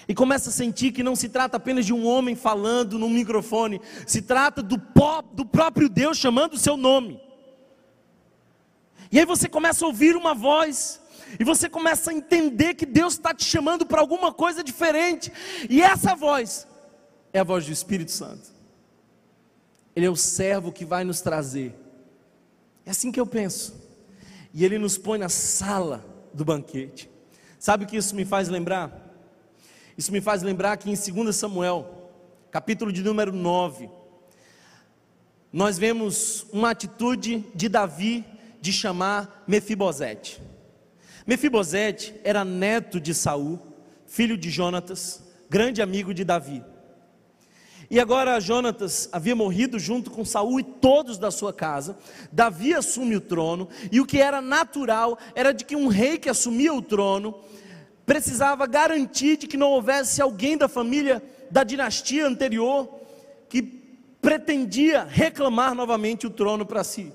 E 0.08 0.16
começa 0.16 0.50
a 0.50 0.54
sentir 0.54 0.92
que 0.92 1.04
não 1.04 1.16
se 1.16 1.28
trata 1.28 1.58
apenas 1.58 1.86
de 1.86 1.94
um 1.94 2.06
homem 2.06 2.36
falando 2.36 2.98
no 2.98 3.10
microfone, 3.10 3.82
se 4.06 4.22
trata 4.22 4.64
do, 4.64 4.82
do 5.34 5.46
próprio 5.46 5.90
Deus 5.90 6.18
chamando 6.18 6.54
o 6.54 6.58
seu 6.58 6.78
nome. 6.78 7.20
E 9.12 9.20
aí 9.20 9.26
você 9.26 9.50
começa 9.50 9.84
a 9.84 9.88
ouvir 9.88 10.16
uma 10.16 10.34
voz, 10.34 11.02
e 11.40 11.44
você 11.44 11.70
começa 11.70 12.12
a 12.12 12.14
entender 12.14 12.74
que 12.74 12.86
Deus 12.86 13.14
está 13.14 13.34
te 13.34 13.44
chamando 13.44 13.86
para 13.86 14.00
alguma 14.00 14.32
coisa 14.32 14.64
diferente, 14.64 15.32
e 15.70 15.82
essa 15.82 16.16
voz 16.16 16.66
é 17.34 17.40
a 17.40 17.44
voz 17.44 17.66
do 17.66 17.72
Espírito 17.72 18.12
Santo. 18.12 18.50
Ele 19.96 20.06
é 20.06 20.10
o 20.10 20.16
servo 20.16 20.72
que 20.72 20.86
vai 20.86 21.04
nos 21.04 21.22
trazer. 21.22 21.76
É 22.86 22.92
assim 22.92 23.12
que 23.12 23.20
eu 23.20 23.26
penso. 23.26 23.76
E 24.54 24.64
ele 24.64 24.78
nos 24.78 24.98
põe 24.98 25.18
na 25.20 25.28
sala 25.28 26.06
do 26.34 26.46
banquete. 26.46 27.10
Sabe 27.60 27.84
o 27.84 27.88
que 27.88 27.98
isso 27.98 28.16
me 28.16 28.24
faz 28.24 28.48
lembrar? 28.48 29.07
Isso 29.98 30.12
me 30.12 30.22
faz 30.22 30.44
lembrar 30.44 30.78
que 30.78 30.92
em 30.92 30.94
2 30.94 31.36
Samuel, 31.36 32.12
capítulo 32.52 32.94
de 32.94 33.02
número 33.02 33.34
9, 33.34 33.90
nós 35.52 35.80
vemos 35.80 36.46
uma 36.54 36.70
atitude 36.70 37.44
de 37.56 37.68
Davi 37.68 38.24
de 38.62 38.72
chamar 38.72 39.44
Mefibosete. 39.48 40.40
Mefibosete 41.26 42.14
era 42.24 42.46
neto 42.46 43.00
de 43.00 43.12
Saul, 43.12 43.60
filho 44.06 44.38
de 44.38 44.52
Jonatas, 44.52 45.24
grande 45.50 45.82
amigo 45.82 46.14
de 46.14 46.24
Davi. 46.24 46.64
E 47.90 48.00
agora 48.00 48.40
Jonatas 48.40 49.10
havia 49.12 49.36
morrido 49.36 49.80
junto 49.80 50.12
com 50.12 50.24
Saul 50.24 50.60
e 50.60 50.64
todos 50.64 51.18
da 51.18 51.32
sua 51.32 51.52
casa. 51.52 51.98
Davi 52.32 52.72
assume 52.72 53.16
o 53.16 53.22
trono, 53.22 53.68
e 53.92 54.00
o 54.00 54.06
que 54.06 54.20
era 54.20 54.42
natural 54.42 55.18
era 55.34 55.52
de 55.52 55.66
que 55.66 55.76
um 55.76 55.88
rei 55.88 56.20
que 56.20 56.30
assumia 56.30 56.72
o 56.72 56.84
trono 56.84 57.34
precisava 58.08 58.66
garantir 58.66 59.36
de 59.36 59.48
que 59.48 59.58
não 59.58 59.70
houvesse 59.70 60.22
alguém 60.22 60.58
da 60.58 60.70
família 60.70 61.22
da 61.52 61.62
dinastia 61.66 62.26
anterior 62.26 62.90
que 63.50 63.62
pretendia 64.22 65.04
reclamar 65.04 65.76
novamente 65.76 66.26
o 66.26 66.30
trono 66.30 66.66
para 66.66 66.86
si. 66.86 67.12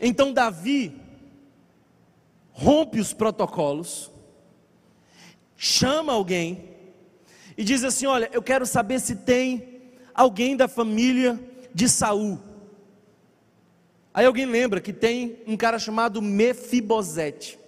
Então 0.00 0.32
Davi 0.32 1.00
rompe 2.50 2.98
os 2.98 3.12
protocolos, 3.12 4.10
chama 5.56 6.14
alguém 6.14 6.64
e 7.56 7.62
diz 7.62 7.84
assim: 7.84 8.06
Olha, 8.06 8.28
eu 8.32 8.42
quero 8.42 8.66
saber 8.66 8.98
se 8.98 9.14
tem 9.14 9.82
alguém 10.12 10.56
da 10.56 10.66
família 10.66 11.38
de 11.72 11.88
Saul. 11.88 12.40
Aí 14.12 14.26
alguém 14.26 14.46
lembra 14.46 14.80
que 14.80 14.92
tem 14.92 15.38
um 15.46 15.56
cara 15.56 15.78
chamado 15.78 16.20
Mefibosete. 16.20 17.59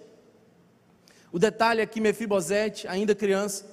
O 1.33 1.39
detalhe 1.39 1.81
é 1.81 1.85
que 1.87 1.99
Mefibosete, 1.99 2.87
ainda 2.87 3.15
criança, 3.15 3.65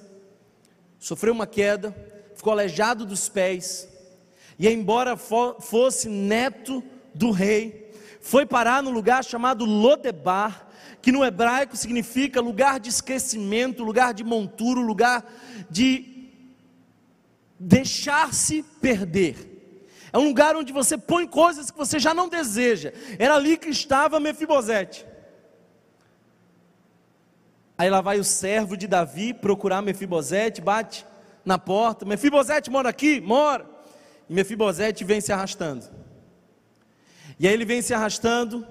sofreu 0.97 1.31
uma 1.31 1.45
queda, 1.45 1.95
ficou 2.35 2.51
aleijado 2.51 3.05
dos 3.05 3.29
pés, 3.29 3.87
e 4.57 4.67
embora 4.67 5.15
fosse 5.15 6.09
neto 6.09 6.83
do 7.13 7.29
rei, 7.29 7.93
foi 8.19 8.47
parar 8.47 8.81
no 8.81 8.89
lugar 8.89 9.23
chamado 9.23 9.63
Lodebar, 9.63 10.69
que 11.03 11.11
no 11.11 11.23
hebraico 11.23 11.77
significa 11.77 12.41
lugar 12.41 12.79
de 12.79 12.89
esquecimento, 12.89 13.83
lugar 13.83 14.11
de 14.15 14.23
monturo, 14.23 14.81
lugar 14.81 15.23
de 15.69 16.31
deixar-se 17.59 18.63
perder. 18.81 19.69
É 20.11 20.17
um 20.17 20.25
lugar 20.29 20.55
onde 20.55 20.73
você 20.73 20.97
põe 20.97 21.27
coisas 21.27 21.69
que 21.69 21.77
você 21.77 21.99
já 21.99 22.11
não 22.11 22.27
deseja. 22.27 22.91
Era 23.19 23.35
ali 23.35 23.55
que 23.55 23.69
estava 23.69 24.19
Mefibosete. 24.19 25.10
Aí 27.81 27.89
lá 27.89 27.99
vai 27.99 28.19
o 28.19 28.23
servo 28.23 28.77
de 28.77 28.85
Davi 28.85 29.33
procurar 29.33 29.81
Mefibosete, 29.81 30.61
bate 30.61 31.03
na 31.43 31.57
porta. 31.57 32.05
Mefibosete 32.05 32.69
mora 32.69 32.89
aqui? 32.89 33.19
Mora. 33.19 33.65
E 34.29 34.33
Mefibosete 34.35 35.03
vem 35.03 35.19
se 35.19 35.33
arrastando. 35.33 35.89
E 37.39 37.47
aí 37.47 37.53
ele 37.55 37.65
vem 37.65 37.81
se 37.81 37.91
arrastando. 37.91 38.67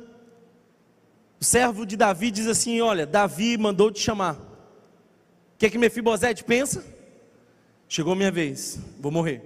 O 1.40 1.44
servo 1.44 1.84
de 1.84 1.96
Davi 1.96 2.30
diz 2.30 2.46
assim: 2.46 2.80
Olha, 2.80 3.04
Davi 3.04 3.58
mandou 3.58 3.90
te 3.90 3.98
chamar. 3.98 4.36
que 5.58 5.66
é 5.66 5.70
que 5.70 5.76
Mefibosete 5.76 6.44
pensa? 6.44 6.84
Chegou 7.88 8.14
minha 8.14 8.30
vez, 8.30 8.78
vou 9.00 9.10
morrer. 9.10 9.42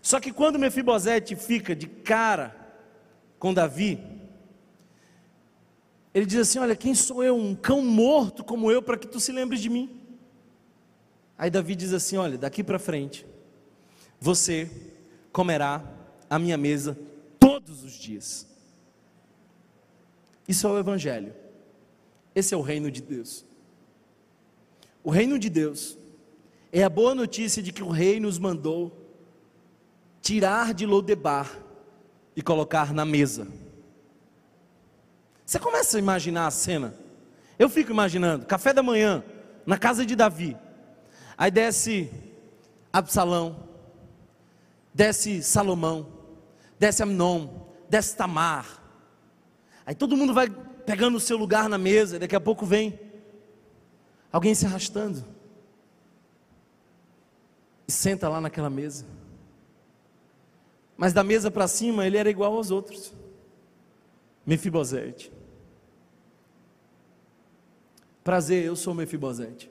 Só 0.00 0.20
que 0.20 0.32
quando 0.32 0.56
Mefibosete 0.56 1.34
fica 1.34 1.74
de 1.74 1.88
cara 1.88 2.54
com 3.40 3.52
Davi, 3.52 3.98
ele 6.12 6.26
diz 6.26 6.40
assim: 6.40 6.58
Olha, 6.58 6.76
quem 6.76 6.94
sou 6.94 7.22
eu, 7.22 7.36
um 7.36 7.54
cão 7.54 7.82
morto 7.82 8.42
como 8.42 8.70
eu, 8.70 8.82
para 8.82 8.96
que 8.96 9.06
tu 9.06 9.20
se 9.20 9.32
lembres 9.32 9.60
de 9.60 9.68
mim? 9.68 10.00
Aí 11.38 11.50
Davi 11.50 11.74
diz 11.74 11.92
assim: 11.92 12.16
Olha, 12.16 12.36
daqui 12.36 12.62
para 12.62 12.78
frente, 12.78 13.26
você 14.20 14.70
comerá 15.32 15.82
a 16.28 16.38
minha 16.38 16.56
mesa 16.56 16.98
todos 17.38 17.82
os 17.84 17.92
dias. 17.92 18.46
Isso 20.46 20.66
é 20.66 20.70
o 20.70 20.78
Evangelho. 20.78 21.32
Esse 22.34 22.54
é 22.54 22.56
o 22.56 22.60
reino 22.60 22.90
de 22.90 23.00
Deus. 23.00 23.44
O 25.02 25.10
reino 25.10 25.38
de 25.38 25.48
Deus 25.48 25.96
é 26.72 26.82
a 26.82 26.88
boa 26.88 27.14
notícia 27.14 27.62
de 27.62 27.72
que 27.72 27.82
o 27.82 27.88
rei 27.88 28.20
nos 28.20 28.38
mandou 28.38 28.96
tirar 30.20 30.74
de 30.74 30.86
Lodebar 30.86 31.58
e 32.36 32.42
colocar 32.42 32.92
na 32.92 33.04
mesa. 33.04 33.48
Você 35.50 35.58
começa 35.58 35.96
a 35.96 35.98
imaginar 35.98 36.46
a 36.46 36.50
cena. 36.52 36.94
Eu 37.58 37.68
fico 37.68 37.90
imaginando, 37.90 38.46
café 38.46 38.72
da 38.72 38.84
manhã, 38.84 39.24
na 39.66 39.76
casa 39.76 40.06
de 40.06 40.14
Davi. 40.14 40.56
Aí 41.36 41.50
desce 41.50 42.08
Absalão, 42.92 43.56
desce 44.94 45.42
Salomão, 45.42 46.06
desce 46.78 47.02
Amnon, 47.02 47.48
desce 47.88 48.16
Tamar. 48.16 48.80
Aí 49.84 49.92
todo 49.92 50.16
mundo 50.16 50.32
vai 50.32 50.48
pegando 50.86 51.16
o 51.16 51.20
seu 51.20 51.36
lugar 51.36 51.68
na 51.68 51.76
mesa, 51.76 52.20
daqui 52.20 52.36
a 52.36 52.40
pouco 52.40 52.64
vem 52.64 52.96
alguém 54.30 54.54
se 54.54 54.66
arrastando 54.66 55.24
e 57.88 57.90
senta 57.90 58.28
lá 58.28 58.40
naquela 58.40 58.70
mesa. 58.70 59.04
Mas 60.96 61.12
da 61.12 61.24
mesa 61.24 61.50
para 61.50 61.66
cima 61.66 62.06
ele 62.06 62.18
era 62.18 62.30
igual 62.30 62.54
aos 62.54 62.70
outros. 62.70 63.12
Mefibosete. 64.46 65.39
Prazer, 68.22 68.64
eu 68.64 68.76
sou 68.76 68.94
Mefibosete. 68.94 69.70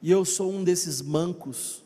E 0.00 0.10
eu 0.10 0.24
sou 0.24 0.50
um 0.52 0.64
desses 0.64 1.00
mancos 1.00 1.82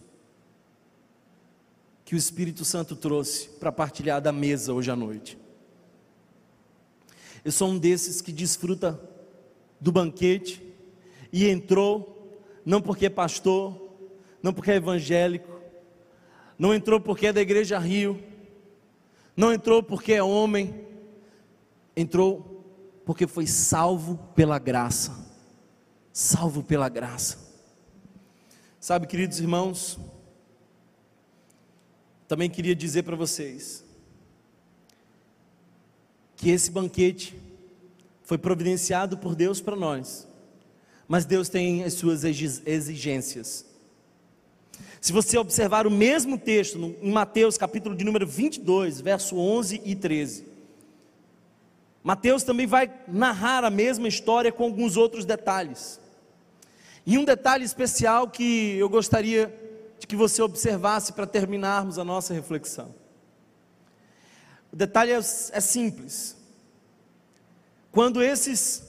que 2.05 2.14
o 2.14 2.18
Espírito 2.18 2.64
Santo 2.64 2.96
trouxe 2.96 3.48
para 3.48 3.70
partilhar 3.70 4.20
da 4.20 4.33
mesa 4.33 4.72
hoje 4.72 4.90
à 4.90 4.96
noite. 4.96 5.38
Eu 7.44 7.53
sou 7.53 7.68
um 7.68 7.79
desses 7.79 8.20
que 8.20 8.33
desfruta 8.33 8.98
do 9.81 9.92
banquete 9.92 10.62
e 11.33 11.48
entrou, 11.48 12.40
não 12.64 12.81
porque 12.81 13.07
é 13.07 13.11
pastor, 13.11 13.92
não 14.42 14.53
porque 14.53 14.70
é 14.70 14.77
evangélico, 14.77 15.61
não 16.59 16.74
entrou 16.74 17.01
porque 17.01 17.27
é 17.27 17.33
da 17.33 17.40
igreja 17.40 17.79
Rio, 17.79 18.20
não 19.37 19.53
entrou 19.53 19.83
porque 19.83 20.12
é 20.12 20.22
homem, 20.22 20.87
entrou 21.96 22.58
porque 23.09 23.27
foi 23.27 23.47
salvo 23.47 24.18
pela 24.37 24.59
graça. 24.59 25.16
Salvo 26.12 26.62
pela 26.62 26.90
graça. 26.90 27.38
Sabe, 28.79 29.07
queridos 29.07 29.40
irmãos, 29.40 29.99
também 32.29 32.51
queria 32.51 32.77
dizer 32.77 33.05
para 33.05 33.16
vocês 33.16 33.83
que 36.37 36.51
esse 36.51 36.71
banquete 36.71 37.35
foi 38.25 38.37
providenciado 38.37 39.16
por 39.16 39.35
Deus 39.35 39.59
para 39.59 39.75
nós, 39.75 40.29
mas 41.09 41.25
Deus 41.25 41.49
tem 41.49 41.85
as 41.85 41.94
suas 41.94 42.25
exigências. 42.25 43.64
Se 45.01 45.14
você 45.14 45.38
observar 45.38 45.87
o 45.87 45.90
mesmo 45.90 46.37
texto 46.37 46.77
em 47.01 47.11
Mateus, 47.11 47.57
capítulo 47.57 47.97
de 47.97 48.05
número 48.05 48.27
22, 48.27 49.01
verso 49.01 49.35
11 49.38 49.81
e 49.83 49.97
13, 49.97 50.58
Mateus 52.02 52.42
também 52.42 52.66
vai 52.66 52.92
narrar 53.06 53.64
a 53.64 53.70
mesma 53.70 54.08
história 54.08 54.52
com 54.52 54.64
alguns 54.64 54.96
outros 54.96 55.24
detalhes. 55.24 56.00
E 57.04 57.18
um 57.18 57.24
detalhe 57.24 57.64
especial 57.64 58.28
que 58.28 58.76
eu 58.76 58.88
gostaria 58.88 59.54
de 59.98 60.06
que 60.06 60.14
você 60.14 60.40
observasse 60.42 61.12
para 61.12 61.26
terminarmos 61.26 61.98
a 61.98 62.04
nossa 62.04 62.32
reflexão. 62.32 62.94
O 64.72 64.76
detalhe 64.76 65.12
é, 65.12 65.16
é 65.16 65.61
simples. 65.61 66.37
Quando 67.90 68.22
esses 68.22 68.84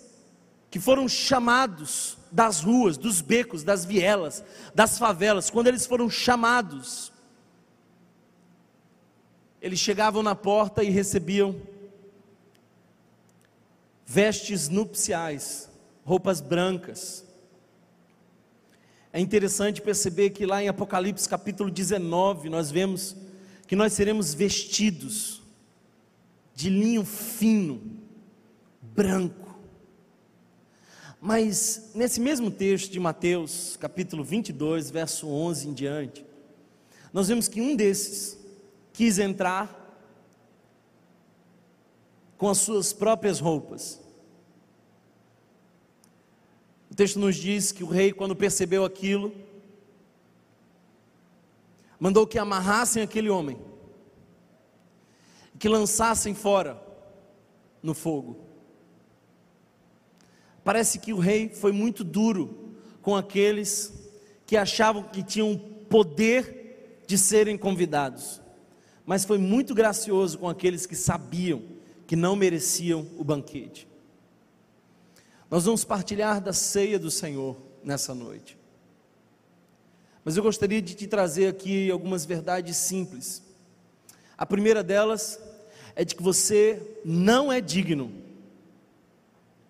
que 0.69 0.79
foram 0.79 1.07
chamados 1.07 2.17
das 2.31 2.61
ruas, 2.61 2.97
dos 2.97 3.21
becos, 3.21 3.63
das 3.63 3.85
vielas, 3.85 4.43
das 4.75 4.99
favelas, 4.99 5.49
quando 5.49 5.67
eles 5.67 5.85
foram 5.85 6.09
chamados, 6.09 7.11
eles 9.61 9.79
chegavam 9.79 10.21
na 10.21 10.35
porta 10.35 10.83
e 10.83 10.89
recebiam 10.89 11.55
vestes 14.11 14.69
nupciais, 14.69 15.69
roupas 16.03 16.41
brancas. 16.41 17.23
É 19.13 19.19
interessante 19.19 19.83
perceber 19.83 20.31
que 20.31 20.47
lá 20.47 20.63
em 20.63 20.67
Apocalipse 20.67 21.29
capítulo 21.29 21.69
19, 21.69 22.49
nós 22.49 22.71
vemos 22.71 23.15
que 23.67 23.75
nós 23.75 23.93
seremos 23.93 24.33
vestidos 24.33 25.43
de 26.55 26.71
linho 26.71 27.05
fino, 27.05 27.83
branco. 28.81 29.59
Mas 31.21 31.91
nesse 31.93 32.19
mesmo 32.19 32.49
texto 32.49 32.91
de 32.91 32.99
Mateus, 32.99 33.77
capítulo 33.77 34.23
22, 34.23 34.89
verso 34.89 35.27
11 35.27 35.67
em 35.67 35.73
diante, 35.73 36.25
nós 37.13 37.27
vemos 37.27 37.47
que 37.47 37.61
um 37.61 37.75
desses 37.75 38.39
quis 38.91 39.19
entrar 39.19 39.78
com 42.39 42.47
as 42.47 42.59
suas 42.59 42.93
próprias 42.93 43.41
roupas. 43.41 43.99
O 46.89 46.95
texto 46.95 47.19
nos 47.19 47.35
diz 47.35 47.73
que 47.73 47.83
o 47.83 47.87
rei, 47.87 48.13
quando 48.13 48.33
percebeu 48.33 48.85
aquilo, 48.85 49.35
mandou 51.99 52.25
que 52.25 52.39
amarrassem 52.39 53.03
aquele 53.03 53.29
homem, 53.29 53.59
que 55.59 55.67
lançassem 55.67 56.33
fora 56.33 56.81
no 57.83 57.93
fogo. 57.93 58.39
Parece 60.63 60.97
que 60.97 61.11
o 61.11 61.19
rei 61.19 61.49
foi 61.49 61.73
muito 61.73 62.05
duro 62.05 62.73
com 63.01 63.17
aqueles 63.17 63.93
que 64.45 64.55
achavam 64.55 65.03
que 65.03 65.23
tinham 65.23 65.57
poder 65.89 67.01
de 67.05 67.17
serem 67.17 67.57
convidados, 67.57 68.39
mas 69.05 69.25
foi 69.25 69.37
muito 69.37 69.75
gracioso 69.75 70.39
com 70.39 70.47
aqueles 70.47 70.85
que 70.85 70.95
sabiam 70.95 71.68
que 72.09 72.15
não 72.15 72.35
mereciam 72.35 73.07
o 73.19 73.23
banquete. 73.23 73.87
Nós 75.47 75.65
vamos 75.65 75.85
partilhar 75.85 76.41
da 76.41 76.51
ceia 76.51 76.97
do 76.97 77.11
Senhor 77.11 77.55
nessa 77.83 78.15
noite. 78.15 78.57
Mas 80.25 80.35
eu 80.35 80.41
gostaria 80.41 80.81
de 80.81 80.95
te 80.95 81.05
trazer 81.05 81.47
aqui 81.47 81.91
algumas 81.91 82.25
verdades 82.25 82.75
simples. 82.77 83.43
A 84.35 84.43
primeira 84.43 84.83
delas 84.83 85.39
é 85.95 86.03
de 86.03 86.15
que 86.15 86.23
você 86.23 86.99
não 87.05 87.51
é 87.51 87.61
digno 87.61 88.11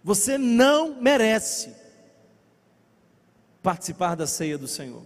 você 0.04 0.38
não 0.38 1.00
merece 1.02 1.76
participar 3.62 4.16
da 4.16 4.26
ceia 4.26 4.58
do 4.58 4.68
Senhor. 4.68 5.04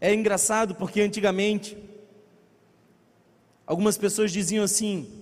É 0.00 0.14
engraçado 0.14 0.74
porque 0.76 1.00
antigamente 1.00 1.76
algumas 3.66 3.98
pessoas 3.98 4.32
diziam 4.32 4.64
assim: 4.64 5.17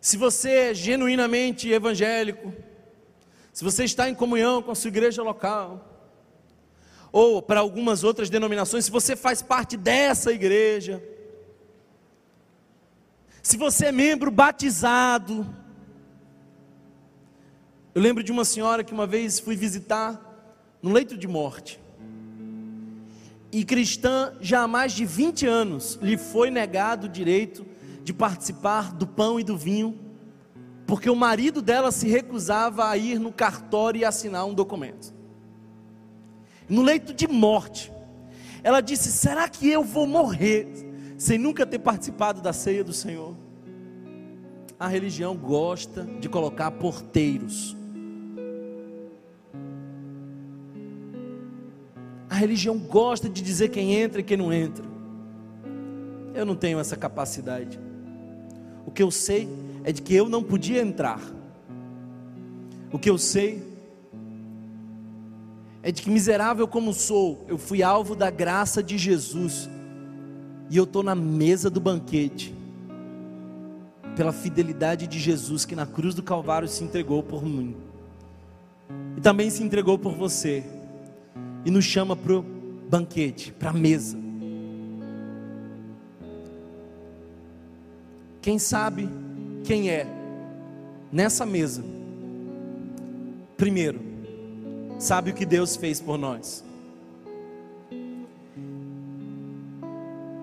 se 0.00 0.16
você 0.16 0.50
é 0.50 0.74
genuinamente 0.74 1.68
evangélico, 1.68 2.52
se 3.52 3.62
você 3.62 3.84
está 3.84 4.08
em 4.08 4.14
comunhão 4.14 4.62
com 4.62 4.70
a 4.70 4.74
sua 4.74 4.88
igreja 4.88 5.22
local, 5.22 5.86
ou 7.12 7.42
para 7.42 7.60
algumas 7.60 8.02
outras 8.02 8.30
denominações, 8.30 8.86
se 8.86 8.90
você 8.90 9.14
faz 9.14 9.42
parte 9.42 9.76
dessa 9.76 10.32
igreja, 10.32 11.02
se 13.42 13.56
você 13.56 13.86
é 13.86 13.92
membro 13.92 14.30
batizado, 14.30 15.46
eu 17.94 18.00
lembro 18.00 18.22
de 18.22 18.30
uma 18.30 18.44
senhora 18.44 18.84
que 18.84 18.92
uma 18.92 19.06
vez 19.06 19.38
fui 19.38 19.56
visitar 19.56 20.18
no 20.80 20.92
leito 20.92 21.16
de 21.16 21.26
morte. 21.26 21.80
E 23.52 23.64
cristã 23.64 24.32
já 24.40 24.62
há 24.62 24.68
mais 24.68 24.92
de 24.92 25.04
20 25.04 25.46
anos 25.46 25.98
lhe 26.00 26.16
foi 26.16 26.50
negado 26.50 27.06
o 27.06 27.10
direito 27.10 27.66
de 28.02 28.12
participar 28.12 28.92
do 28.92 29.06
pão 29.06 29.38
e 29.38 29.44
do 29.44 29.56
vinho, 29.56 29.98
porque 30.86 31.08
o 31.08 31.16
marido 31.16 31.62
dela 31.62 31.92
se 31.92 32.08
recusava 32.08 32.88
a 32.88 32.96
ir 32.96 33.18
no 33.18 33.32
cartório 33.32 34.00
e 34.00 34.04
assinar 34.04 34.44
um 34.46 34.54
documento. 34.54 35.14
No 36.68 36.82
leito 36.82 37.12
de 37.12 37.26
morte, 37.26 37.92
ela 38.62 38.80
disse: 38.80 39.10
Será 39.10 39.48
que 39.48 39.68
eu 39.68 39.82
vou 39.82 40.06
morrer 40.06 40.68
sem 41.18 41.38
nunca 41.38 41.66
ter 41.66 41.78
participado 41.78 42.40
da 42.40 42.52
ceia 42.52 42.84
do 42.84 42.92
Senhor? 42.92 43.36
A 44.78 44.86
religião 44.86 45.36
gosta 45.36 46.04
de 46.20 46.28
colocar 46.28 46.70
porteiros. 46.70 47.76
A 52.30 52.34
religião 52.34 52.78
gosta 52.78 53.28
de 53.28 53.42
dizer 53.42 53.68
quem 53.68 53.94
entra 53.94 54.20
e 54.20 54.24
quem 54.24 54.36
não 54.36 54.52
entra. 54.52 54.84
Eu 56.32 56.46
não 56.46 56.54
tenho 56.54 56.78
essa 56.78 56.96
capacidade. 56.96 57.78
O 58.90 58.92
que 58.92 59.04
eu 59.04 59.10
sei 59.12 59.48
é 59.84 59.92
de 59.92 60.02
que 60.02 60.12
eu 60.12 60.28
não 60.28 60.42
podia 60.42 60.82
entrar. 60.82 61.20
O 62.92 62.98
que 62.98 63.08
eu 63.08 63.16
sei 63.16 63.62
é 65.80 65.92
de 65.92 66.02
que, 66.02 66.10
miserável 66.10 66.66
como 66.66 66.92
sou, 66.92 67.44
eu 67.46 67.56
fui 67.56 67.84
alvo 67.84 68.16
da 68.16 68.30
graça 68.30 68.82
de 68.82 68.98
Jesus, 68.98 69.70
e 70.68 70.76
eu 70.76 70.82
estou 70.82 71.04
na 71.04 71.14
mesa 71.14 71.70
do 71.70 71.80
banquete, 71.80 72.52
pela 74.16 74.32
fidelidade 74.32 75.06
de 75.06 75.20
Jesus, 75.20 75.64
que 75.64 75.76
na 75.76 75.86
cruz 75.86 76.12
do 76.12 76.22
Calvário 76.22 76.66
se 76.66 76.82
entregou 76.82 77.22
por 77.22 77.44
mim, 77.44 77.76
e 79.16 79.20
também 79.20 79.50
se 79.50 79.62
entregou 79.62 79.96
por 79.96 80.16
você, 80.16 80.64
e 81.64 81.70
nos 81.70 81.84
chama 81.84 82.16
para 82.16 82.32
o 82.32 82.44
banquete, 82.90 83.52
para 83.52 83.70
a 83.70 83.72
mesa. 83.72 84.18
Quem 88.42 88.58
sabe 88.58 89.08
quem 89.64 89.90
é 89.90 90.06
nessa 91.12 91.44
mesa? 91.44 91.84
Primeiro, 93.56 94.00
sabe 94.98 95.30
o 95.30 95.34
que 95.34 95.44
Deus 95.44 95.76
fez 95.76 96.00
por 96.00 96.16
nós. 96.16 96.64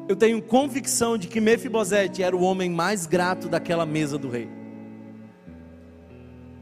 Eu 0.08 0.16
tenho 0.16 0.42
convicção 0.42 1.18
de 1.18 1.28
que 1.28 1.42
Mefibosete 1.42 2.22
era 2.22 2.36
o 2.36 2.42
homem 2.42 2.70
mais 2.70 3.08
grato 3.08 3.50
daquela 3.50 3.86
mesa 3.86 4.18
do 4.18 4.30
rei. 4.30 4.48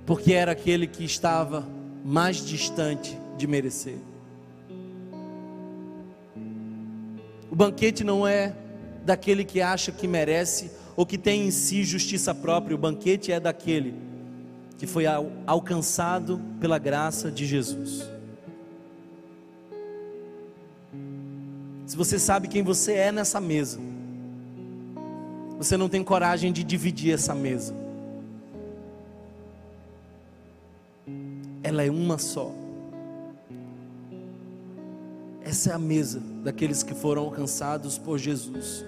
Porque 0.05 0.33
era 0.33 0.53
aquele 0.53 0.87
que 0.87 1.03
estava 1.03 1.67
mais 2.03 2.37
distante 2.37 3.19
de 3.37 3.45
merecer. 3.45 3.97
O 7.51 7.55
banquete 7.55 8.03
não 8.03 8.25
é 8.25 8.55
daquele 9.03 9.43
que 9.43 9.61
acha 9.61 9.91
que 9.91 10.07
merece 10.07 10.71
ou 10.95 11.05
que 11.05 11.17
tem 11.17 11.47
em 11.47 11.51
si 11.51 11.83
justiça 11.83 12.33
própria, 12.33 12.75
o 12.75 12.79
banquete 12.79 13.31
é 13.31 13.39
daquele 13.39 13.93
que 14.77 14.87
foi 14.87 15.05
alcançado 15.45 16.41
pela 16.59 16.77
graça 16.77 17.31
de 17.31 17.45
Jesus. 17.45 18.09
Se 21.85 21.95
você 21.95 22.17
sabe 22.17 22.47
quem 22.47 22.63
você 22.63 22.93
é 22.93 23.11
nessa 23.11 23.39
mesa, 23.39 23.79
você 25.57 25.77
não 25.77 25.87
tem 25.87 26.03
coragem 26.03 26.51
de 26.51 26.63
dividir 26.63 27.13
essa 27.13 27.33
mesa. 27.33 27.73
Ela 31.63 31.83
é 31.83 31.89
uma 31.89 32.17
só. 32.17 32.51
Essa 35.41 35.71
é 35.71 35.73
a 35.73 35.79
mesa 35.79 36.21
daqueles 36.43 36.83
que 36.83 36.93
foram 36.93 37.23
alcançados 37.23 37.97
por 37.97 38.17
Jesus 38.17 38.83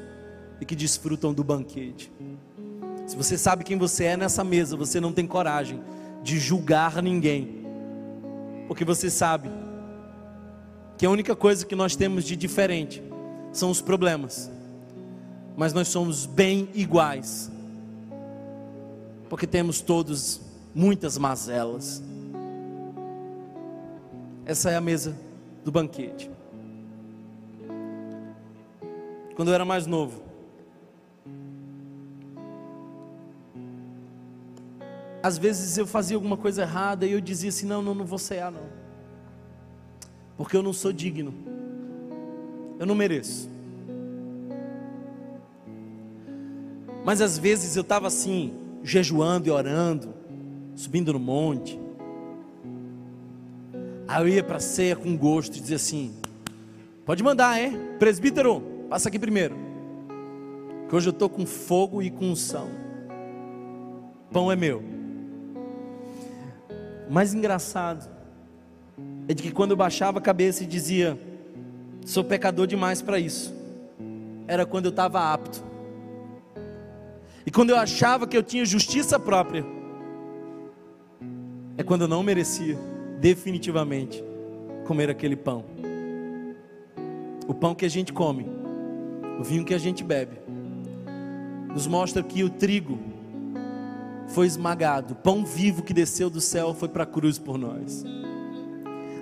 e 0.60 0.66
que 0.66 0.76
desfrutam 0.76 1.34
do 1.34 1.44
banquete. 1.44 2.12
Se 3.06 3.16
você 3.16 3.38
sabe 3.38 3.64
quem 3.64 3.78
você 3.78 4.06
é 4.06 4.18
nessa 4.18 4.44
mesa, 4.44 4.76
você 4.76 5.00
não 5.00 5.14
tem 5.14 5.26
coragem 5.26 5.82
de 6.24 6.40
julgar 6.40 7.02
ninguém, 7.02 7.66
porque 8.68 8.84
você 8.84 9.10
sabe 9.10 9.50
que 10.98 11.06
a 11.06 11.10
única 11.10 11.36
coisa 11.36 11.66
que 11.66 11.76
nós 11.76 11.96
temos 11.96 12.26
de 12.26 12.36
diferente 12.36 13.02
são 13.54 13.70
os 13.70 13.82
problemas, 13.82 14.52
mas 15.56 15.72
nós 15.74 15.88
somos 15.88 16.26
bem 16.26 16.68
iguais, 16.74 17.50
porque 19.30 19.48
temos 19.48 19.80
todos 19.80 20.42
muitas 20.76 21.18
mazelas. 21.18 22.04
Essa 24.46 24.72
é 24.72 24.76
a 24.76 24.82
mesa 24.82 25.16
do 25.64 25.72
banquete. 25.72 26.30
Quando 29.36 29.50
eu 29.50 29.54
era 29.54 29.66
mais 29.66 29.86
novo, 29.86 30.27
Às 35.28 35.38
vezes 35.38 35.78
eu 35.78 35.86
fazia 35.86 36.16
alguma 36.16 36.38
coisa 36.38 36.62
errada 36.62 37.06
e 37.06 37.12
eu 37.12 37.20
dizia 37.20 37.50
assim: 37.50 37.66
não, 37.66 37.82
não, 37.82 37.94
não 37.94 38.06
vou 38.06 38.18
cear, 38.18 38.50
não. 38.50 38.64
Porque 40.38 40.56
eu 40.56 40.64
não 40.64 40.72
sou 40.72 40.94
digno. 40.94 41.34
Eu 42.80 42.86
não 42.86 42.96
mereço. 42.96 43.50
Mas 47.04 47.20
às 47.20 47.38
vezes 47.38 47.76
eu 47.76 47.82
estava 47.82 48.08
assim, 48.08 48.54
jejuando 48.82 49.50
e 49.50 49.52
orando, 49.52 50.14
subindo 50.78 51.12
no 51.12 51.20
monte. 51.20 51.78
Aí 54.08 54.24
eu 54.24 54.30
ia 54.30 54.44
para 54.46 54.58
a 54.58 54.62
ceia 54.62 54.96
com 54.96 55.18
gosto 55.18 55.58
e 55.58 55.60
dizia 55.60 55.76
assim: 55.76 56.16
pode 57.06 57.22
mandar, 57.22 57.60
é? 57.60 57.72
Presbítero, 58.00 58.62
passa 58.90 59.10
aqui 59.10 59.20
primeiro. 59.20 59.58
Que 60.88 60.96
hoje 60.96 61.10
eu 61.10 61.12
estou 61.12 61.28
com 61.28 61.46
fogo 61.46 62.02
e 62.02 62.10
com 62.10 62.32
unção. 62.32 62.70
Pão 64.32 64.50
é 64.50 64.56
meu. 64.56 64.97
Mais 67.10 67.34
engraçado 67.34 68.10
é 69.28 69.34
de 69.34 69.44
que 69.44 69.52
quando 69.52 69.72
eu 69.72 69.78
baixava 69.78 70.20
a 70.20 70.22
cabeça 70.22 70.64
e 70.64 70.68
dizia, 70.68 71.18
sou 72.06 72.24
pecador 72.24 72.68
demais 72.68 73.02
para 73.02 73.20
isso, 73.20 73.54
era 74.48 74.66
quando 74.66 74.86
eu 74.86 74.92
estava 74.92 75.32
apto. 75.32 75.64
E 77.46 77.52
quando 77.52 77.70
eu 77.70 77.78
achava 77.78 78.28
que 78.28 78.36
eu 78.36 78.44
tinha 78.44 78.66
justiça 78.66 79.20
própria, 79.20 79.66
é 81.78 81.84
quando 81.84 82.02
eu 82.02 82.08
não 82.08 82.24
merecia, 82.24 82.78
definitivamente, 83.20 84.24
comer 84.86 85.10
aquele 85.10 85.36
pão. 85.36 85.64
O 87.48 87.54
pão 87.54 87.74
que 87.74 87.86
a 87.86 87.90
gente 87.90 88.12
come, 88.12 88.46
o 89.40 89.44
vinho 89.44 89.64
que 89.64 89.74
a 89.74 89.78
gente 89.78 90.04
bebe, 90.04 90.38
nos 91.74 91.88
mostra 91.88 92.24
que 92.24 92.44
o 92.44 92.50
trigo 92.50 93.00
foi 94.28 94.46
esmagado, 94.46 95.16
pão 95.16 95.46
vivo 95.46 95.82
que 95.82 95.94
desceu 95.94 96.30
do 96.30 96.42
céu 96.42 96.74
foi 96.74 96.90
para 96.90 97.04
a 97.04 97.08
cruz 97.08 97.38
por 97.40 97.58
nós. 97.58 98.04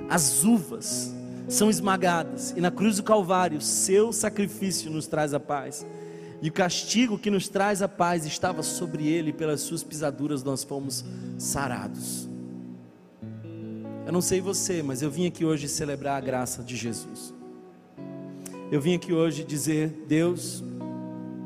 As 0.10 0.44
uvas 0.44 1.14
são 1.48 1.70
esmagadas, 1.70 2.54
e 2.58 2.62
na 2.62 2.72
cruz 2.72 2.98
do 2.98 3.04
Calvário, 3.04 3.62
seu 3.62 4.12
sacrifício 4.12 4.90
nos 4.90 5.08
traz 5.08 5.34
a 5.34 5.40
paz. 5.40 5.86
E 6.42 6.50
o 6.50 6.54
castigo 6.54 7.18
que 7.18 7.30
nos 7.30 7.48
traz 7.48 7.82
a 7.82 7.88
paz 7.88 8.26
estava 8.26 8.62
sobre 8.64 9.08
ele, 9.08 9.32
pelas 9.32 9.62
suas 9.62 9.84
pisaduras 9.84 10.44
nós 10.44 10.64
fomos 10.64 11.06
sarados. 11.38 12.28
Eu 14.06 14.12
não 14.12 14.22
sei 14.22 14.42
você, 14.42 14.84
mas 14.84 15.02
eu 15.02 15.10
vim 15.10 15.28
aqui 15.28 15.46
hoje 15.46 15.68
celebrar 15.68 16.18
a 16.18 16.26
graça 16.26 16.62
de 16.62 16.76
Jesus. 16.76 17.34
Eu 18.72 18.82
vim 18.82 18.96
aqui 18.96 19.14
hoje 19.14 19.44
dizer: 19.44 20.06
Deus, 20.08 20.64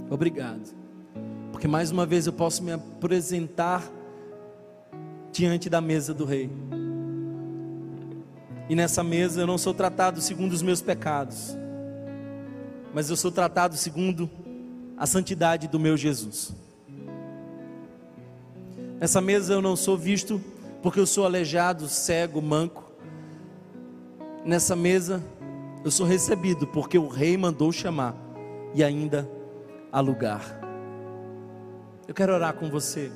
obrigado 0.09 0.78
porque 1.59 1.67
mais 1.67 1.91
uma 1.91 2.05
vez 2.05 2.25
eu 2.25 2.31
posso 2.31 2.63
me 2.63 2.71
apresentar 2.71 3.83
diante 5.29 5.69
da 5.69 5.81
mesa 5.81 6.13
do 6.13 6.23
Rei. 6.23 6.49
E 8.69 8.75
nessa 8.75 9.03
mesa 9.03 9.41
eu 9.41 9.45
não 9.45 9.57
sou 9.57 9.73
tratado 9.73 10.21
segundo 10.21 10.53
os 10.53 10.61
meus 10.61 10.81
pecados, 10.81 11.57
mas 12.93 13.09
eu 13.09 13.17
sou 13.17 13.29
tratado 13.29 13.75
segundo 13.75 14.29
a 14.95 15.05
santidade 15.05 15.67
do 15.67 15.77
meu 15.77 15.97
Jesus. 15.97 16.55
Nessa 18.97 19.19
mesa 19.19 19.51
eu 19.51 19.61
não 19.61 19.75
sou 19.75 19.97
visto 19.97 20.41
porque 20.81 21.01
eu 21.01 21.05
sou 21.05 21.25
aleijado, 21.25 21.89
cego, 21.89 22.41
manco. 22.41 22.89
Nessa 24.45 24.77
mesa 24.77 25.21
eu 25.83 25.91
sou 25.91 26.05
recebido 26.05 26.65
porque 26.67 26.97
o 26.97 27.09
rei 27.09 27.35
mandou 27.35 27.69
chamar 27.69 28.15
e 28.73 28.81
ainda 28.81 29.29
há 29.91 29.99
lugar. 29.99 30.68
Eu 32.09 32.15
quero 32.15 32.33
orar 32.33 32.55
com 32.55 32.67
você. 32.71 33.11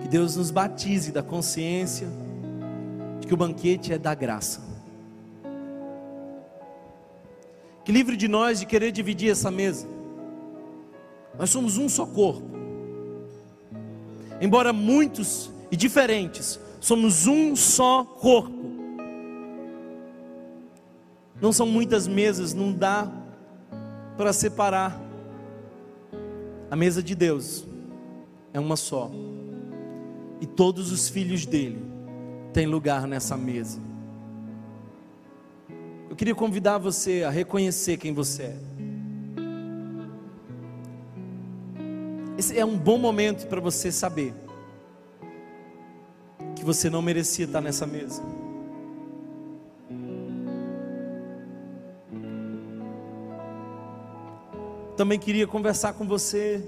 Que 0.00 0.06
Deus 0.06 0.36
nos 0.36 0.52
batize 0.52 1.10
da 1.10 1.20
consciência 1.20 2.06
de 3.18 3.26
que 3.26 3.34
o 3.34 3.36
banquete 3.36 3.92
é 3.92 3.98
da 3.98 4.14
graça. 4.14 4.60
Que 7.84 7.90
livre 7.90 8.16
de 8.16 8.28
nós 8.28 8.60
de 8.60 8.66
querer 8.66 8.92
dividir 8.92 9.32
essa 9.32 9.50
mesa. 9.50 9.88
Nós 11.36 11.50
somos 11.50 11.78
um 11.78 11.88
só 11.88 12.06
corpo. 12.06 12.48
Embora 14.40 14.72
muitos 14.72 15.50
e 15.68 15.76
diferentes, 15.76 16.60
somos 16.80 17.26
um 17.26 17.56
só 17.56 18.04
corpo. 18.04 18.54
Não 21.40 21.52
são 21.52 21.66
muitas 21.66 22.06
mesas, 22.06 22.54
não 22.54 22.72
dá 22.72 23.10
para 24.16 24.32
separar. 24.32 25.01
A 26.72 26.76
mesa 26.76 27.02
de 27.02 27.14
Deus 27.14 27.68
é 28.50 28.58
uma 28.58 28.76
só. 28.76 29.10
E 30.40 30.46
todos 30.46 30.90
os 30.90 31.06
filhos 31.06 31.44
dele 31.44 31.84
têm 32.50 32.66
lugar 32.66 33.06
nessa 33.06 33.36
mesa. 33.36 33.78
Eu 36.08 36.16
queria 36.16 36.34
convidar 36.34 36.78
você 36.78 37.24
a 37.24 37.30
reconhecer 37.30 37.98
quem 37.98 38.14
você 38.14 38.44
é. 38.44 38.56
Esse 42.38 42.58
é 42.58 42.64
um 42.64 42.78
bom 42.78 42.96
momento 42.96 43.46
para 43.48 43.60
você 43.60 43.92
saber 43.92 44.32
que 46.56 46.64
você 46.64 46.88
não 46.88 47.02
merecia 47.02 47.44
estar 47.44 47.60
nessa 47.60 47.86
mesa. 47.86 48.22
Também 55.02 55.18
queria 55.18 55.48
conversar 55.48 55.94
com 55.94 56.06
você 56.06 56.62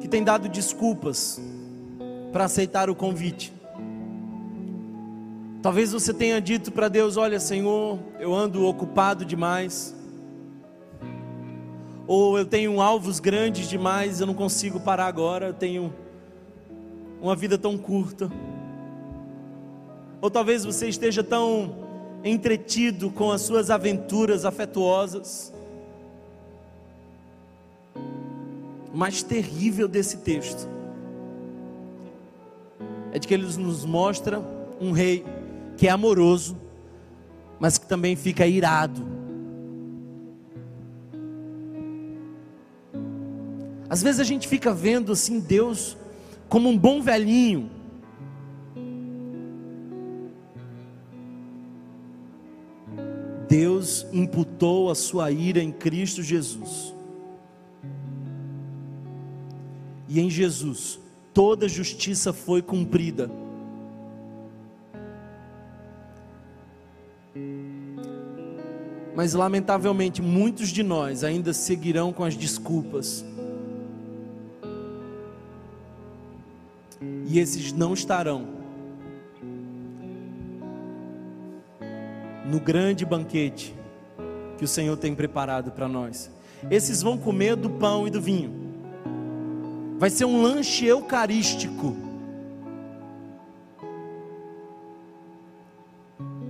que 0.00 0.06
tem 0.06 0.22
dado 0.22 0.48
desculpas 0.48 1.40
para 2.32 2.44
aceitar 2.44 2.88
o 2.88 2.94
convite. 2.94 3.52
Talvez 5.60 5.90
você 5.90 6.14
tenha 6.14 6.40
dito 6.40 6.70
para 6.70 6.86
Deus: 6.86 7.16
Olha, 7.16 7.40
Senhor, 7.40 7.98
eu 8.20 8.32
ando 8.32 8.64
ocupado 8.64 9.24
demais, 9.24 9.92
ou 12.06 12.38
eu 12.38 12.46
tenho 12.46 12.80
alvos 12.80 13.18
grandes 13.18 13.68
demais, 13.68 14.20
eu 14.20 14.26
não 14.28 14.34
consigo 14.34 14.78
parar 14.78 15.06
agora, 15.06 15.48
eu 15.48 15.54
tenho 15.54 15.92
uma 17.20 17.34
vida 17.34 17.58
tão 17.58 17.76
curta. 17.76 18.30
Ou 20.20 20.30
talvez 20.30 20.64
você 20.64 20.88
esteja 20.88 21.24
tão 21.24 21.74
entretido 22.22 23.10
com 23.10 23.32
as 23.32 23.40
suas 23.40 23.68
aventuras 23.68 24.44
afetuosas. 24.44 25.53
Mais 28.94 29.22
terrível 29.22 29.88
desse 29.88 30.18
texto 30.18 30.68
é 33.14 33.18
de 33.18 33.28
que 33.28 33.34
ele 33.34 33.44
nos 33.44 33.84
mostra 33.84 34.42
um 34.80 34.90
rei 34.90 35.24
que 35.76 35.86
é 35.86 35.90
amoroso, 35.90 36.56
mas 37.60 37.78
que 37.78 37.86
também 37.86 38.16
fica 38.16 38.44
irado. 38.44 39.06
Às 43.88 44.02
vezes 44.02 44.20
a 44.20 44.24
gente 44.24 44.48
fica 44.48 44.74
vendo 44.74 45.12
assim 45.12 45.38
Deus 45.38 45.96
como 46.48 46.68
um 46.68 46.76
bom 46.76 47.00
velhinho. 47.00 47.70
Deus 53.48 54.04
imputou 54.12 54.90
a 54.90 54.96
sua 54.96 55.30
ira 55.30 55.62
em 55.62 55.70
Cristo 55.70 56.20
Jesus. 56.20 56.92
E 60.14 60.20
em 60.20 60.30
Jesus 60.30 61.00
toda 61.32 61.68
justiça 61.68 62.32
foi 62.32 62.62
cumprida. 62.62 63.28
Mas 69.12 69.34
lamentavelmente 69.34 70.22
muitos 70.22 70.68
de 70.68 70.84
nós 70.84 71.24
ainda 71.24 71.52
seguirão 71.52 72.12
com 72.12 72.22
as 72.22 72.36
desculpas. 72.36 73.24
E 77.26 77.40
esses 77.40 77.72
não 77.72 77.92
estarão 77.92 78.46
no 82.46 82.60
grande 82.60 83.04
banquete 83.04 83.74
que 84.58 84.64
o 84.64 84.68
Senhor 84.68 84.96
tem 84.96 85.12
preparado 85.12 85.72
para 85.72 85.88
nós. 85.88 86.30
Esses 86.70 87.02
vão 87.02 87.18
comer 87.18 87.56
do 87.56 87.68
pão 87.68 88.06
e 88.06 88.10
do 88.10 88.20
vinho. 88.20 88.63
Vai 90.04 90.10
ser 90.10 90.26
um 90.26 90.42
lanche 90.42 90.84
eucarístico. 90.84 91.96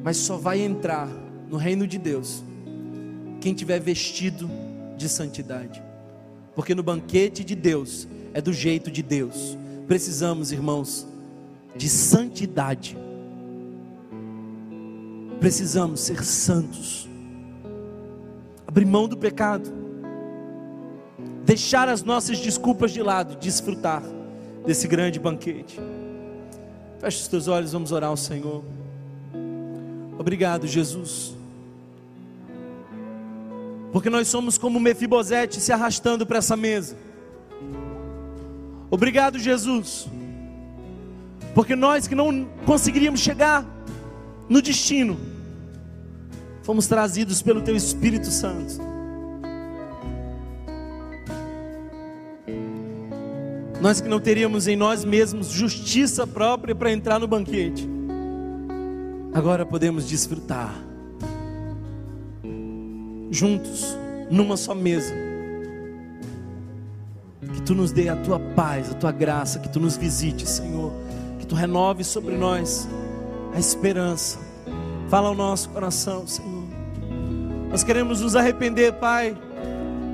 Mas 0.03 0.17
só 0.17 0.37
vai 0.37 0.61
entrar 0.61 1.07
no 1.49 1.57
reino 1.57 1.87
de 1.87 1.97
Deus 1.97 2.43
quem 3.41 3.55
tiver 3.55 3.79
vestido 3.79 4.51
de 4.97 5.09
santidade. 5.09 5.81
Porque 6.57 6.75
no 6.75 6.83
banquete 6.83 7.45
de 7.45 7.55
Deus 7.55 8.09
é 8.33 8.41
do 8.41 8.53
jeito 8.53 8.91
de 8.91 9.05
Deus. 9.05 9.57
Precisamos, 9.87 10.51
irmãos, 10.51 11.07
de 11.77 11.89
santidade. 11.89 12.99
Precisamos 15.39 16.01
ser 16.01 16.25
santos. 16.25 17.09
Abrir 18.67 18.85
mão 18.85 19.07
do 19.07 19.17
pecado 19.17 19.84
deixar 21.55 21.89
as 21.89 22.03
nossas 22.03 22.41
desculpas 22.41 22.91
de 22.91 23.01
lado, 23.01 23.37
desfrutar 23.37 24.03
desse 24.67 24.89
grande 24.89 25.21
banquete. 25.21 25.79
Feche 26.99 27.23
os 27.23 27.29
teus 27.29 27.47
olhos, 27.47 27.71
vamos 27.71 27.93
orar 27.93 28.11
ao 28.11 28.17
Senhor. 28.17 28.65
Obrigado, 30.19 30.67
Jesus. 30.67 31.33
Porque 33.93 34.11
nós 34.11 34.27
somos 34.27 34.59
como 34.59 34.81
Mefibosete 34.81 35.61
se 35.61 35.71
arrastando 35.73 36.27
para 36.27 36.39
essa 36.39 36.57
mesa. 36.57 36.97
Obrigado, 38.91 39.39
Jesus. 39.39 40.09
Porque 41.55 41.77
nós 41.77 42.09
que 42.09 42.17
não 42.17 42.49
conseguiríamos 42.67 43.21
chegar 43.21 43.65
no 44.49 44.61
destino, 44.61 45.17
fomos 46.65 46.89
trazidos 46.89 47.41
pelo 47.43 47.63
Teu 47.63 47.77
Espírito 47.77 48.27
Santo 48.27 48.94
Nós 53.85 54.01
que 54.01 54.09
não 54.09 54.19
teríamos 54.19 54.67
em 54.67 54.77
nós 54.77 55.05
mesmos 55.05 55.51
justiça 55.51 56.27
própria 56.27 56.75
para 56.75 56.91
entrar 56.91 57.19
no 57.21 57.29
banquete, 57.29 57.87
agora 59.35 59.67
podemos 59.67 60.09
desfrutar 60.09 60.75
juntos, 63.31 63.95
numa 64.31 64.57
só 64.57 64.75
mesa. 64.75 65.13
Que 67.53 67.61
tu 67.61 67.75
nos 67.75 67.93
dê 67.93 68.09
a 68.09 68.17
tua 68.17 68.41
paz, 68.41 68.91
a 68.91 68.95
tua 68.95 69.13
graça, 69.13 69.59
que 69.59 69.69
tu 69.69 69.79
nos 69.79 69.99
visite, 69.99 70.49
Senhor, 70.49 70.91
que 71.39 71.47
tu 71.47 71.55
renove 71.55 72.05
sobre 72.05 72.39
nós 72.39 72.89
a 73.55 73.59
esperança. 73.59 74.39
Fala 75.11 75.29
ao 75.29 75.35
nosso 75.35 75.69
coração, 75.69 76.27
Senhor. 76.27 76.65
Nós 77.69 77.85
queremos 77.85 78.23
nos 78.23 78.35
arrepender, 78.35 78.95
Pai, 78.95 79.37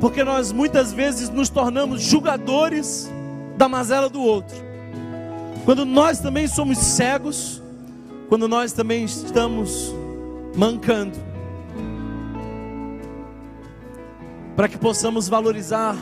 porque 0.00 0.24
nós 0.24 0.50
muitas 0.50 0.92
vezes 0.92 1.30
nos 1.30 1.48
tornamos 1.48 2.02
julgadores 2.02 3.08
da 3.60 3.68
mazela 3.68 4.08
do 4.08 4.22
outro. 4.22 4.56
Quando 5.66 5.84
nós 5.84 6.18
também 6.18 6.48
somos 6.48 6.78
cegos, 6.78 7.62
quando 8.26 8.48
nós 8.48 8.72
também 8.72 9.04
estamos 9.04 9.94
mancando, 10.56 11.18
para 14.56 14.66
que 14.66 14.78
possamos 14.78 15.28
valorizar 15.28 15.94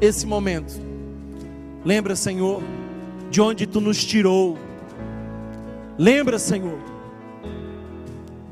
esse 0.00 0.24
momento. 0.24 0.80
Lembra, 1.84 2.14
Senhor, 2.14 2.62
de 3.28 3.40
onde 3.40 3.66
tu 3.66 3.80
nos 3.80 4.04
tirou. 4.04 4.56
Lembra, 5.98 6.38
Senhor, 6.38 6.78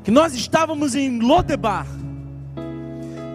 que 0.03 0.11
nós 0.11 0.33
estávamos 0.33 0.95
em 0.95 1.21
Lodebar 1.21 1.87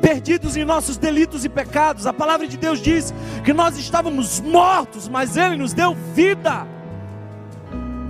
perdidos 0.04 0.54
em 0.54 0.66
nossos 0.66 0.98
delitos 0.98 1.46
e 1.46 1.48
pecados. 1.48 2.06
A 2.06 2.12
palavra 2.12 2.46
de 2.46 2.58
Deus 2.58 2.78
diz 2.78 3.14
que 3.42 3.54
nós 3.54 3.78
estávamos 3.78 4.38
mortos, 4.38 5.08
mas 5.08 5.34
Ele 5.34 5.56
nos 5.56 5.72
deu 5.72 5.96
vida. 6.14 6.66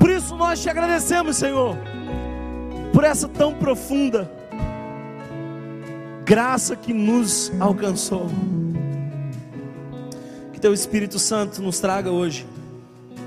Por 0.01 0.11
isso 0.11 0.35
nós 0.35 0.61
te 0.61 0.69
agradecemos, 0.69 1.37
Senhor, 1.37 1.77
por 2.93 3.05
essa 3.05 3.29
tão 3.29 3.55
profunda 3.55 4.29
graça 6.25 6.75
que 6.75 6.93
nos 6.93 7.53
alcançou. 7.61 8.27
Que 10.53 10.59
Teu 10.59 10.75
Espírito 10.75 11.21
Santo 11.21 11.63
nos 11.63 11.79
traga 11.79 12.11
hoje 12.11 12.45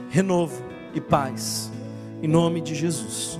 renovo 0.09 0.61
e 0.93 0.99
paz, 0.99 1.71
em 2.21 2.27
nome 2.27 2.59
de 2.59 2.75
Jesus. 2.75 3.39